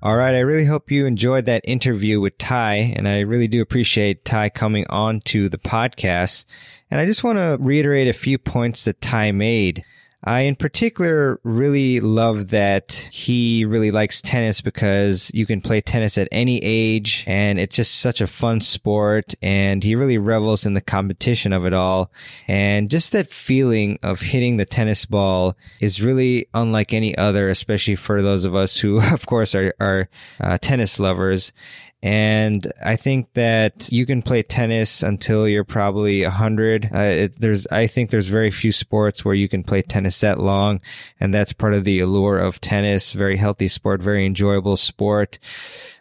All 0.00 0.16
right. 0.16 0.34
I 0.34 0.40
really 0.40 0.64
hope 0.64 0.92
you 0.92 1.06
enjoyed 1.06 1.46
that 1.46 1.62
interview 1.64 2.20
with 2.20 2.38
Ty, 2.38 2.94
and 2.94 3.08
I 3.08 3.20
really 3.20 3.48
do 3.48 3.60
appreciate 3.60 4.24
Ty 4.24 4.50
coming 4.50 4.86
on 4.88 5.20
to 5.26 5.48
the 5.48 5.58
podcast. 5.58 6.44
And 6.90 7.00
I 7.00 7.04
just 7.06 7.24
want 7.24 7.38
to 7.38 7.58
reiterate 7.60 8.06
a 8.06 8.12
few 8.12 8.38
points 8.38 8.84
that 8.84 9.00
Ty 9.00 9.32
made. 9.32 9.84
I, 10.24 10.40
in 10.40 10.56
particular, 10.56 11.38
really 11.44 12.00
love 12.00 12.48
that 12.48 12.92
he 13.12 13.64
really 13.64 13.92
likes 13.92 14.20
tennis 14.20 14.60
because 14.60 15.30
you 15.32 15.46
can 15.46 15.60
play 15.60 15.80
tennis 15.80 16.18
at 16.18 16.26
any 16.32 16.58
age 16.58 17.22
and 17.26 17.60
it's 17.60 17.76
just 17.76 18.00
such 18.00 18.20
a 18.20 18.26
fun 18.26 18.60
sport 18.60 19.34
and 19.42 19.84
he 19.84 19.94
really 19.94 20.18
revels 20.18 20.66
in 20.66 20.74
the 20.74 20.80
competition 20.80 21.52
of 21.52 21.64
it 21.66 21.72
all. 21.72 22.10
And 22.48 22.90
just 22.90 23.12
that 23.12 23.30
feeling 23.30 24.00
of 24.02 24.20
hitting 24.20 24.56
the 24.56 24.66
tennis 24.66 25.06
ball 25.06 25.56
is 25.78 26.02
really 26.02 26.48
unlike 26.52 26.92
any 26.92 27.16
other, 27.16 27.48
especially 27.48 27.94
for 27.94 28.20
those 28.20 28.44
of 28.44 28.56
us 28.56 28.76
who, 28.76 29.00
of 29.12 29.24
course, 29.26 29.54
are, 29.54 29.72
are 29.78 30.08
uh, 30.40 30.58
tennis 30.58 30.98
lovers. 30.98 31.52
And 32.00 32.72
I 32.82 32.94
think 32.94 33.32
that 33.34 33.90
you 33.90 34.06
can 34.06 34.22
play 34.22 34.42
tennis 34.44 35.02
until 35.02 35.48
you're 35.48 35.64
probably 35.64 36.22
a 36.22 36.30
hundred. 36.30 36.84
Uh, 36.92 37.28
there's, 37.38 37.66
I 37.68 37.88
think 37.88 38.10
there's 38.10 38.26
very 38.26 38.52
few 38.52 38.70
sports 38.70 39.24
where 39.24 39.34
you 39.34 39.48
can 39.48 39.64
play 39.64 39.82
tennis 39.82 40.20
that 40.20 40.38
long. 40.38 40.80
And 41.18 41.34
that's 41.34 41.52
part 41.52 41.74
of 41.74 41.84
the 41.84 41.98
allure 41.98 42.38
of 42.38 42.60
tennis. 42.60 43.12
Very 43.12 43.36
healthy 43.36 43.66
sport, 43.66 44.00
very 44.00 44.24
enjoyable 44.24 44.76
sport. 44.76 45.40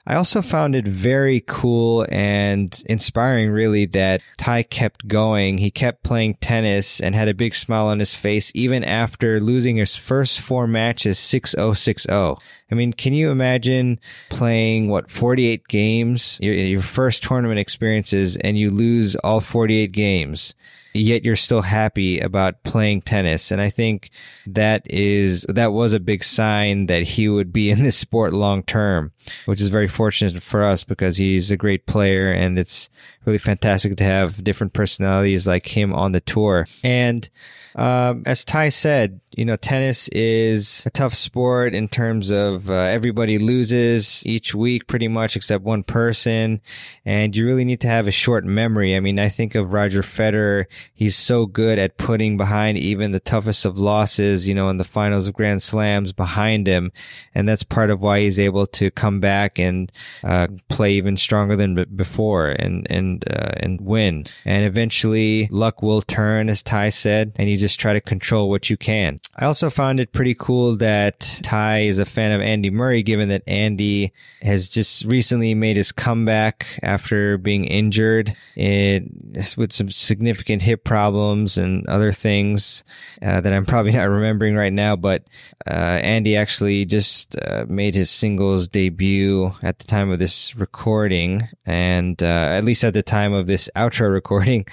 I 0.10 0.16
also 0.16 0.42
found 0.42 0.74
it 0.74 0.88
very 0.88 1.44
cool 1.46 2.08
and 2.10 2.82
inspiring, 2.86 3.50
really, 3.50 3.86
that 3.88 4.22
Ty 4.38 4.64
kept 4.64 5.06
going. 5.06 5.58
He 5.58 5.70
kept 5.70 6.04
playing 6.04 6.36
tennis 6.36 7.02
and 7.02 7.14
had 7.14 7.28
a 7.28 7.34
big 7.34 7.54
smile 7.54 7.88
on 7.88 8.00
his 8.00 8.16
face, 8.16 8.50
even 8.56 8.86
after 8.86 9.42
losing 9.42 9.76
his 9.76 9.98
first 9.98 10.40
four 10.40 10.66
matches 10.66 11.20
6 11.20 11.52
0 11.52 11.74
6 11.74 12.04
0. 12.04 12.38
I 12.72 12.76
mean, 12.76 12.94
can 12.94 13.12
you 13.12 13.32
imagine 13.32 14.00
playing, 14.30 14.88
what, 14.88 15.12
48 15.12 15.68
games, 15.68 16.40
your, 16.42 16.54
your 16.54 16.82
first 16.82 17.22
tournament 17.22 17.60
experiences, 17.60 18.38
and 18.38 18.58
you 18.58 18.72
lose 18.72 19.18
all 19.18 19.42
48 19.42 19.92
games? 19.92 20.56
Yet 20.98 21.24
you're 21.24 21.36
still 21.36 21.62
happy 21.62 22.20
about 22.20 22.64
playing 22.64 23.02
tennis. 23.02 23.52
And 23.52 23.62
I 23.62 23.70
think 23.70 24.10
that 24.46 24.84
is, 24.90 25.46
that 25.50 25.74
was 25.74 25.94
a 25.94 26.00
big 26.00 26.24
sign 26.24 26.88
that 26.88 27.04
he 27.04 27.30
would 27.30 27.54
be 27.54 27.70
in 27.72 27.84
this 27.84 27.98
sport 27.98 28.34
long 28.34 28.64
term, 28.64 29.12
which 29.46 29.62
is 29.62 29.70
very 29.70 29.88
fortunate 29.88 30.42
for 30.42 30.64
us 30.64 30.84
because 30.84 31.18
he's 31.18 31.52
a 31.52 31.58
great 31.58 31.86
player 31.86 32.32
and 32.32 32.58
it's 32.58 32.90
really 33.28 33.38
fantastic 33.38 33.98
to 33.98 34.04
have 34.04 34.44
different 34.44 34.74
personalities 34.74 35.46
like 35.46 35.68
him 35.68 35.94
on 35.94 36.14
the 36.14 36.22
tour. 36.22 36.66
And, 36.84 37.30
um, 37.76 38.24
as 38.26 38.44
Ty 38.44 38.70
said, 38.70 39.20
you 39.36 39.46
know, 39.46 39.56
tennis 39.56 40.08
is 40.08 40.84
a 40.88 40.90
tough 40.90 41.14
sport 41.14 41.76
in 41.76 41.88
terms 41.88 42.32
of 42.32 42.72
uh, 42.72 42.74
everybody 42.74 43.38
loses 43.38 44.26
each 44.26 44.56
week 44.56 44.88
pretty 44.88 45.08
much 45.08 45.36
except 45.36 45.64
one 45.64 45.84
person. 45.84 46.60
And 47.06 47.36
you 47.36 47.46
really 47.46 47.66
need 47.66 47.80
to 47.82 47.88
have 47.88 48.08
a 48.08 48.12
short 48.12 48.46
memory. 48.46 48.96
I 48.96 49.00
mean, 49.00 49.20
I 49.20 49.30
think 49.30 49.54
of 49.54 49.74
Roger 49.74 50.02
Federer. 50.02 50.66
He's 50.96 51.16
so 51.16 51.46
good 51.46 51.78
at 51.78 51.98
putting 51.98 52.36
behind 52.36 52.80
even 52.80 53.12
the 53.12 53.20
toughest 53.20 53.64
of 53.64 53.78
losses, 53.78 54.48
you 54.48 54.56
know, 54.56 54.70
in 54.70 54.78
the 54.78 54.84
finals 54.84 55.28
of 55.28 55.36
Grand 55.36 55.62
Slams 55.62 56.14
behind 56.14 56.66
him. 56.66 56.92
And 57.36 57.48
that's 57.48 57.64
part 57.64 57.92
of 57.92 58.02
why 58.02 58.22
he's 58.22 58.40
able 58.40 58.66
to 58.68 58.90
come 58.90 59.20
back 59.20 59.60
and 59.60 59.92
uh, 60.24 60.48
play 60.68 60.94
even 60.94 61.16
stronger 61.16 61.56
than 61.56 61.76
b- 61.76 61.86
before 61.86 62.48
and, 62.48 62.88
and, 62.90 63.17
uh, 63.26 63.52
and 63.58 63.80
win. 63.82 64.26
And 64.46 64.66
eventually 64.66 65.48
luck 65.52 65.82
will 65.82 66.02
turn, 66.02 66.50
as 66.50 66.62
Ty 66.62 66.90
said, 66.90 67.34
and 67.38 67.50
you 67.50 67.58
just 67.58 67.80
try 67.80 67.94
to 67.94 68.02
control 68.02 68.50
what 68.50 68.70
you 68.70 68.78
can. 68.78 69.18
I 69.36 69.46
also 69.46 69.70
found 69.70 70.00
it 70.00 70.12
pretty 70.12 70.36
cool 70.36 70.76
that 70.78 71.40
Ty 71.44 71.82
is 71.82 72.00
a 72.00 72.06
fan 72.06 72.32
of 72.32 72.42
Andy 72.42 72.70
Murray, 72.70 73.04
given 73.04 73.30
that 73.30 73.44
Andy 73.48 74.14
has 74.42 74.70
just 74.70 75.06
recently 75.06 75.54
made 75.54 75.78
his 75.78 75.92
comeback 75.92 76.80
after 76.84 77.38
being 77.38 77.66
injured 77.66 78.36
in, 78.56 79.34
with 79.58 79.72
some 79.72 79.90
significant 79.90 80.62
hip 80.62 80.84
problems 80.84 81.58
and 81.58 81.86
other 81.88 82.12
things 82.12 82.84
uh, 83.22 83.42
that 83.42 83.54
I'm 83.54 83.66
probably 83.66 83.92
not 83.94 84.10
remembering 84.10 84.56
right 84.56 84.74
now. 84.74 84.96
But 84.96 85.24
uh, 85.66 86.00
Andy 86.02 86.36
actually 86.36 86.86
just 86.86 87.38
uh, 87.40 87.66
made 87.68 87.96
his 87.96 88.10
singles 88.10 88.68
debut 88.68 89.52
at 89.62 89.80
the 89.80 89.88
time 89.88 90.10
of 90.10 90.20
this 90.20 90.56
recording, 90.56 91.48
and 91.66 92.22
uh, 92.22 92.26
at 92.26 92.64
least 92.64 92.84
at 92.84 92.94
the 92.94 93.04
time 93.08 93.34
of 93.34 93.48
this 93.48 93.70
outro 93.76 94.12
recording. 94.12 94.66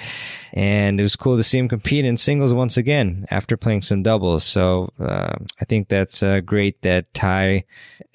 And 0.53 1.01
it 1.01 1.03
was 1.03 1.17
cool 1.17 1.37
to 1.37 1.43
see 1.43 1.59
him 1.59 1.69
compete 1.69 2.05
in 2.05 2.17
singles 2.17 2.55
once 2.55 2.77
again 2.77 3.27
after 3.31 3.57
playing 3.57 3.83
some 3.83 4.03
doubles. 4.03 4.45
So 4.45 4.93
uh, 5.01 5.35
I 5.61 5.65
think 5.65 5.89
that's 5.89 6.23
uh, 6.23 6.41
great 6.41 6.81
that 6.83 7.13
Ty 7.15 7.65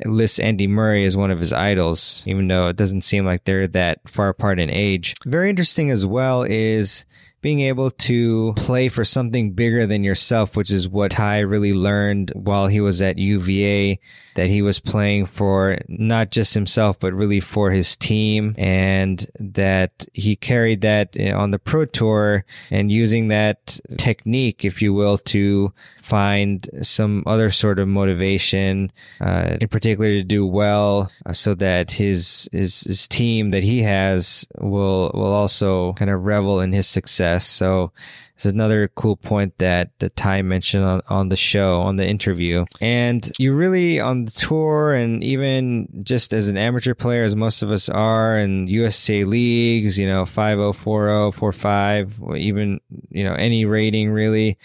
lists 0.06 0.40
Andy 0.40 0.68
Murray 0.68 1.04
as 1.04 1.18
one 1.18 1.32
of 1.32 1.40
his 1.40 1.52
idols, 1.52 2.24
even 2.26 2.48
though 2.48 2.68
it 2.68 2.78
doesn't 2.78 3.02
seem 3.02 3.26
like 3.26 3.44
they're 3.44 3.68
that 3.68 4.08
far 4.08 4.30
apart 4.30 4.60
in 4.60 4.70
age. 4.70 5.16
Very 5.26 5.50
interesting 5.50 5.90
as 5.90 6.06
well 6.06 6.44
is 6.44 7.06
being 7.42 7.62
able 7.62 7.90
to 7.90 8.54
play 8.56 8.90
for 8.90 9.06
something 9.06 9.52
bigger 9.54 9.86
than 9.86 10.04
yourself, 10.04 10.58
which 10.58 10.72
is 10.72 10.90
what 10.90 11.12
Ty 11.12 11.40
really 11.40 11.74
learned 11.74 12.32
while 12.36 12.68
he 12.68 12.82
was 12.82 13.02
at 13.02 13.18
UVA, 13.18 14.00
that 14.36 14.48
he 14.48 14.62
was 14.62 14.80
playing 14.80 15.26
for 15.26 15.78
not 15.88 16.32
just 16.32 16.54
himself, 16.54 17.00
but 17.00 17.14
really 17.14 17.40
for 17.40 17.72
his 17.72 17.96
team 17.96 18.56
and 18.58 19.28
that 19.40 20.06
he 20.14 20.36
carried 20.36 20.82
that 20.82 21.20
on 21.20 21.52
the 21.52 21.60
pro 21.60 21.86
tour 21.86 22.46
and 22.72 22.92
using 22.92 23.30
that 23.30 23.80
technique, 23.98 24.64
if 24.64 24.82
you 24.82 24.94
will, 24.94 25.18
to 25.18 25.74
find 25.98 26.70
some 26.82 27.24
other 27.26 27.52
sort 27.52 27.80
of 27.80 27.88
motivation, 27.88 28.92
uh, 29.22 29.58
in 29.60 29.68
particular 29.68 30.10
to 30.10 30.24
do 30.24 30.46
well 30.46 31.12
uh, 31.26 31.34
so 31.34 31.54
that 31.54 31.92
his, 31.92 32.50
his, 32.52 32.82
his 32.82 33.08
team 33.08 33.52
that 33.52 33.64
he 33.64 33.82
has 33.82 34.46
will, 34.58 35.12
will 35.14 35.34
also 35.34 35.94
kind 35.94 36.10
of 36.10 36.24
revel 36.24 36.60
in 36.60 36.72
his 36.72 36.88
success. 36.88 37.46
So 37.46 37.92
It's 38.40 38.46
another 38.46 38.88
cool 38.88 39.18
point 39.18 39.58
that 39.58 39.92
that 40.00 40.16
Ty 40.16 40.44
mentioned 40.44 40.86
on, 40.86 41.02
on 41.10 41.28
the 41.28 41.36
show, 41.36 41.82
on 41.82 41.98
the 41.98 42.08
interview. 42.08 42.64
And 42.80 43.30
you 43.38 43.54
really 43.54 44.00
on 44.00 44.24
the 44.24 44.32
tour 44.32 44.94
and 44.94 45.22
even 45.26 45.90
just 46.06 46.32
as 46.32 46.48
an 46.48 46.58
amateur 46.58 46.94
player, 46.94 47.26
as 47.26 47.36
most 47.36 47.64
of 47.64 47.70
us 47.70 47.90
are 47.90 48.40
in 48.40 48.70
USTA 48.70 49.26
leagues, 49.26 50.00
you 50.00 50.08
know, 50.08 50.24
5040, 50.24 51.38
45, 51.38 52.22
even, 52.38 52.80
you 53.10 53.26
know, 53.26 53.34
any 53.34 53.66
rating 53.66 54.10
really 54.10 54.58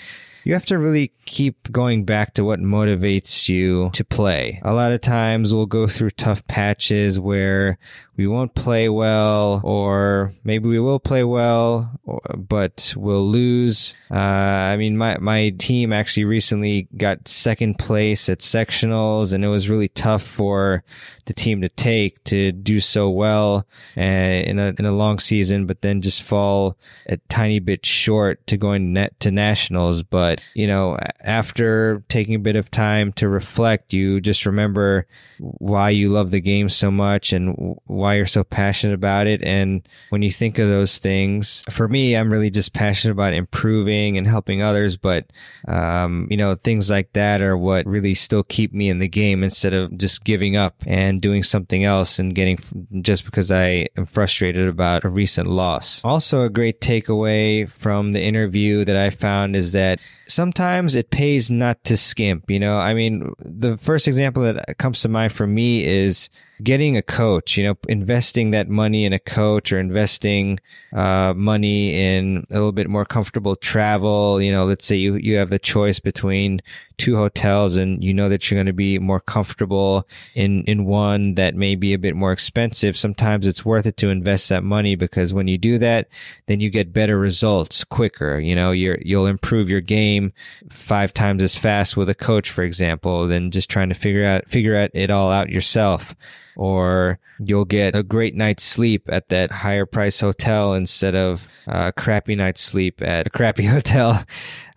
you 0.44 0.52
have 0.52 0.66
to 0.66 0.78
really 0.78 1.10
keep 1.24 1.72
going 1.72 2.04
back 2.04 2.34
to 2.34 2.44
what 2.44 2.60
motivates 2.60 3.48
you 3.48 3.90
to 3.94 4.04
play. 4.04 4.60
A 4.62 4.74
lot 4.74 4.92
of 4.92 5.00
times 5.00 5.54
we'll 5.54 5.66
go 5.66 5.86
through 5.86 6.10
tough 6.10 6.46
patches 6.46 7.18
where 7.18 7.78
we 8.16 8.26
won't 8.26 8.54
play 8.54 8.88
well, 8.88 9.60
or 9.64 10.32
maybe 10.44 10.68
we 10.68 10.78
will 10.78 11.00
play 11.00 11.24
well, 11.24 11.90
but 12.36 12.94
we'll 12.96 13.26
lose. 13.26 13.94
Uh, 14.10 14.14
I 14.14 14.76
mean, 14.76 14.96
my, 14.96 15.18
my 15.18 15.50
team 15.58 15.92
actually 15.92 16.24
recently 16.24 16.88
got 16.96 17.26
second 17.26 17.78
place 17.78 18.28
at 18.28 18.38
sectionals, 18.38 19.32
and 19.32 19.44
it 19.44 19.48
was 19.48 19.68
really 19.68 19.88
tough 19.88 20.22
for 20.22 20.84
the 21.26 21.32
team 21.32 21.62
to 21.62 21.68
take 21.68 22.22
to 22.24 22.52
do 22.52 22.80
so 22.80 23.08
well 23.08 23.66
uh, 23.96 24.00
in 24.00 24.58
a 24.58 24.74
in 24.78 24.84
a 24.84 24.92
long 24.92 25.18
season, 25.18 25.66
but 25.66 25.80
then 25.80 26.02
just 26.02 26.22
fall 26.22 26.76
a 27.06 27.16
tiny 27.28 27.58
bit 27.58 27.84
short 27.84 28.46
to 28.46 28.56
going 28.56 28.92
net 28.92 29.18
to 29.20 29.30
nationals. 29.30 30.02
But 30.02 30.44
you 30.54 30.66
know, 30.66 30.98
after 31.20 32.02
taking 32.08 32.34
a 32.34 32.40
bit 32.40 32.56
of 32.56 32.70
time 32.70 33.12
to 33.14 33.28
reflect, 33.28 33.92
you 33.92 34.20
just 34.20 34.46
remember 34.46 35.06
why 35.38 35.90
you 35.90 36.08
love 36.08 36.30
the 36.30 36.40
game 36.40 36.68
so 36.68 36.90
much 36.90 37.32
and 37.32 37.76
why 37.86 38.03
you're 38.12 38.26
so 38.26 38.44
passionate 38.44 38.94
about 38.94 39.26
it. 39.26 39.42
And 39.42 39.86
when 40.10 40.22
you 40.22 40.30
think 40.30 40.58
of 40.58 40.68
those 40.68 40.98
things, 40.98 41.62
for 41.70 41.88
me, 41.88 42.16
I'm 42.16 42.30
really 42.30 42.50
just 42.50 42.72
passionate 42.72 43.12
about 43.12 43.32
improving 43.32 44.18
and 44.18 44.26
helping 44.26 44.62
others. 44.62 44.96
But, 44.96 45.32
um, 45.66 46.28
you 46.30 46.36
know, 46.36 46.54
things 46.54 46.90
like 46.90 47.12
that 47.14 47.40
are 47.40 47.56
what 47.56 47.86
really 47.86 48.14
still 48.14 48.42
keep 48.42 48.72
me 48.72 48.88
in 48.88 48.98
the 48.98 49.08
game 49.08 49.42
instead 49.42 49.72
of 49.72 49.96
just 49.98 50.24
giving 50.24 50.56
up 50.56 50.74
and 50.86 51.20
doing 51.20 51.42
something 51.42 51.84
else 51.84 52.18
and 52.18 52.34
getting 52.34 52.58
just 53.02 53.24
because 53.24 53.50
I 53.50 53.88
am 53.96 54.06
frustrated 54.06 54.68
about 54.68 55.04
a 55.04 55.08
recent 55.08 55.46
loss. 55.46 56.02
Also, 56.04 56.44
a 56.44 56.50
great 56.50 56.80
takeaway 56.80 57.68
from 57.68 58.12
the 58.12 58.22
interview 58.22 58.84
that 58.84 58.96
I 58.96 59.10
found 59.10 59.56
is 59.56 59.72
that 59.72 60.00
sometimes 60.26 60.94
it 60.94 61.10
pays 61.10 61.50
not 61.50 61.82
to 61.84 61.96
skimp. 61.96 62.50
You 62.50 62.60
know, 62.60 62.78
I 62.78 62.94
mean, 62.94 63.32
the 63.38 63.76
first 63.76 64.08
example 64.08 64.42
that 64.42 64.78
comes 64.78 65.02
to 65.02 65.08
mind 65.08 65.32
for 65.32 65.46
me 65.46 65.84
is 65.84 66.28
getting 66.64 66.96
a 66.96 67.02
coach, 67.02 67.56
you 67.56 67.64
know, 67.64 67.76
investing 67.88 68.50
that 68.52 68.68
money 68.68 69.04
in 69.04 69.12
a 69.12 69.18
coach 69.18 69.72
or 69.72 69.78
investing 69.78 70.58
uh, 70.94 71.34
money 71.36 71.94
in 71.94 72.46
a 72.50 72.54
little 72.54 72.72
bit 72.72 72.88
more 72.88 73.04
comfortable 73.04 73.54
travel. 73.54 74.40
You 74.40 74.50
know, 74.50 74.64
let's 74.64 74.86
say 74.86 74.96
you, 74.96 75.16
you 75.16 75.36
have 75.36 75.50
the 75.50 75.58
choice 75.58 76.00
between 76.00 76.62
two 76.96 77.16
hotels 77.16 77.76
and 77.76 78.02
you 78.02 78.14
know 78.14 78.28
that 78.28 78.50
you're 78.50 78.56
going 78.56 78.66
to 78.66 78.72
be 78.72 78.98
more 78.98 79.20
comfortable 79.20 80.08
in, 80.34 80.62
in 80.64 80.86
one 80.86 81.34
that 81.34 81.54
may 81.54 81.74
be 81.74 81.92
a 81.92 81.98
bit 81.98 82.16
more 82.16 82.32
expensive. 82.32 82.96
Sometimes 82.96 83.46
it's 83.46 83.64
worth 83.64 83.84
it 83.84 83.96
to 83.98 84.08
invest 84.08 84.48
that 84.48 84.64
money 84.64 84.94
because 84.94 85.34
when 85.34 85.48
you 85.48 85.58
do 85.58 85.76
that, 85.78 86.08
then 86.46 86.60
you 86.60 86.70
get 86.70 86.92
better 86.92 87.18
results 87.18 87.84
quicker. 87.84 88.38
You 88.38 88.54
know, 88.54 88.70
you're, 88.70 88.98
you'll 89.02 89.26
improve 89.26 89.68
your 89.68 89.80
game 89.80 90.32
five 90.70 91.12
times 91.12 91.42
as 91.42 91.56
fast 91.56 91.96
with 91.96 92.08
a 92.08 92.14
coach, 92.14 92.50
for 92.50 92.64
example, 92.64 93.26
than 93.26 93.50
just 93.50 93.68
trying 93.68 93.90
to 93.90 93.94
figure 93.94 94.24
out, 94.24 94.48
figure 94.48 94.76
out 94.76 94.90
it 94.94 95.10
all 95.10 95.30
out 95.30 95.50
yourself 95.50 96.14
or 96.56 97.18
you'll 97.38 97.64
get 97.64 97.96
a 97.96 98.02
great 98.02 98.34
night's 98.34 98.64
sleep 98.64 99.08
at 99.08 99.28
that 99.28 99.50
higher 99.50 99.86
price 99.86 100.20
hotel 100.20 100.74
instead 100.74 101.14
of 101.14 101.48
a 101.66 101.92
crappy 101.92 102.34
night's 102.34 102.60
sleep 102.60 103.02
at 103.02 103.26
a 103.26 103.30
crappy 103.30 103.64
hotel. 103.68 104.24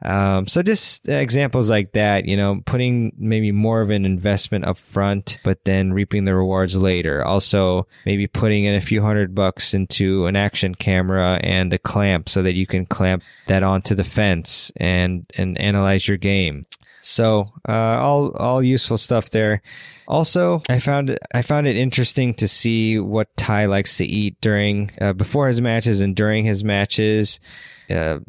Um, 0.03 0.47
so 0.47 0.61
just 0.61 1.09
examples 1.09 1.69
like 1.69 1.93
that, 1.93 2.25
you 2.25 2.37
know, 2.37 2.61
putting 2.65 3.13
maybe 3.17 3.51
more 3.51 3.81
of 3.81 3.89
an 3.89 4.05
investment 4.05 4.65
up 4.65 4.77
front, 4.77 5.39
but 5.43 5.65
then 5.65 5.91
reaping 5.91 6.25
the 6.25 6.35
rewards 6.35 6.75
later. 6.75 7.25
Also, 7.25 7.87
maybe 8.05 8.27
putting 8.27 8.65
in 8.65 8.75
a 8.75 8.81
few 8.81 9.01
hundred 9.01 9.33
bucks 9.33 9.73
into 9.73 10.27
an 10.27 10.35
action 10.35 10.75
camera 10.75 11.39
and 11.41 11.73
a 11.73 11.79
clamp 11.79 12.29
so 12.29 12.43
that 12.43 12.53
you 12.53 12.67
can 12.67 12.85
clamp 12.85 13.23
that 13.47 13.63
onto 13.63 13.95
the 13.95 14.03
fence 14.03 14.71
and, 14.77 15.25
and 15.37 15.57
analyze 15.57 16.07
your 16.07 16.17
game. 16.17 16.63
So, 17.01 17.53
uh, 17.67 17.97
all, 17.99 18.31
all 18.33 18.61
useful 18.61 18.97
stuff 18.97 19.29
there. 19.29 19.61
Also, 20.07 20.61
I 20.69 20.79
found 20.79 21.17
I 21.33 21.41
found 21.41 21.67
it 21.67 21.75
interesting 21.75 22.33
to 22.35 22.47
see 22.47 22.97
what 22.97 23.35
Ty 23.35 23.65
likes 23.65 23.97
to 23.97 24.05
eat 24.05 24.39
during 24.39 24.91
uh, 25.01 25.11
before 25.11 25.47
his 25.47 25.59
matches 25.59 25.99
and 25.99 26.15
during 26.15 26.45
his 26.45 26.63
matches. 26.63 27.41
Uh, 27.89 28.19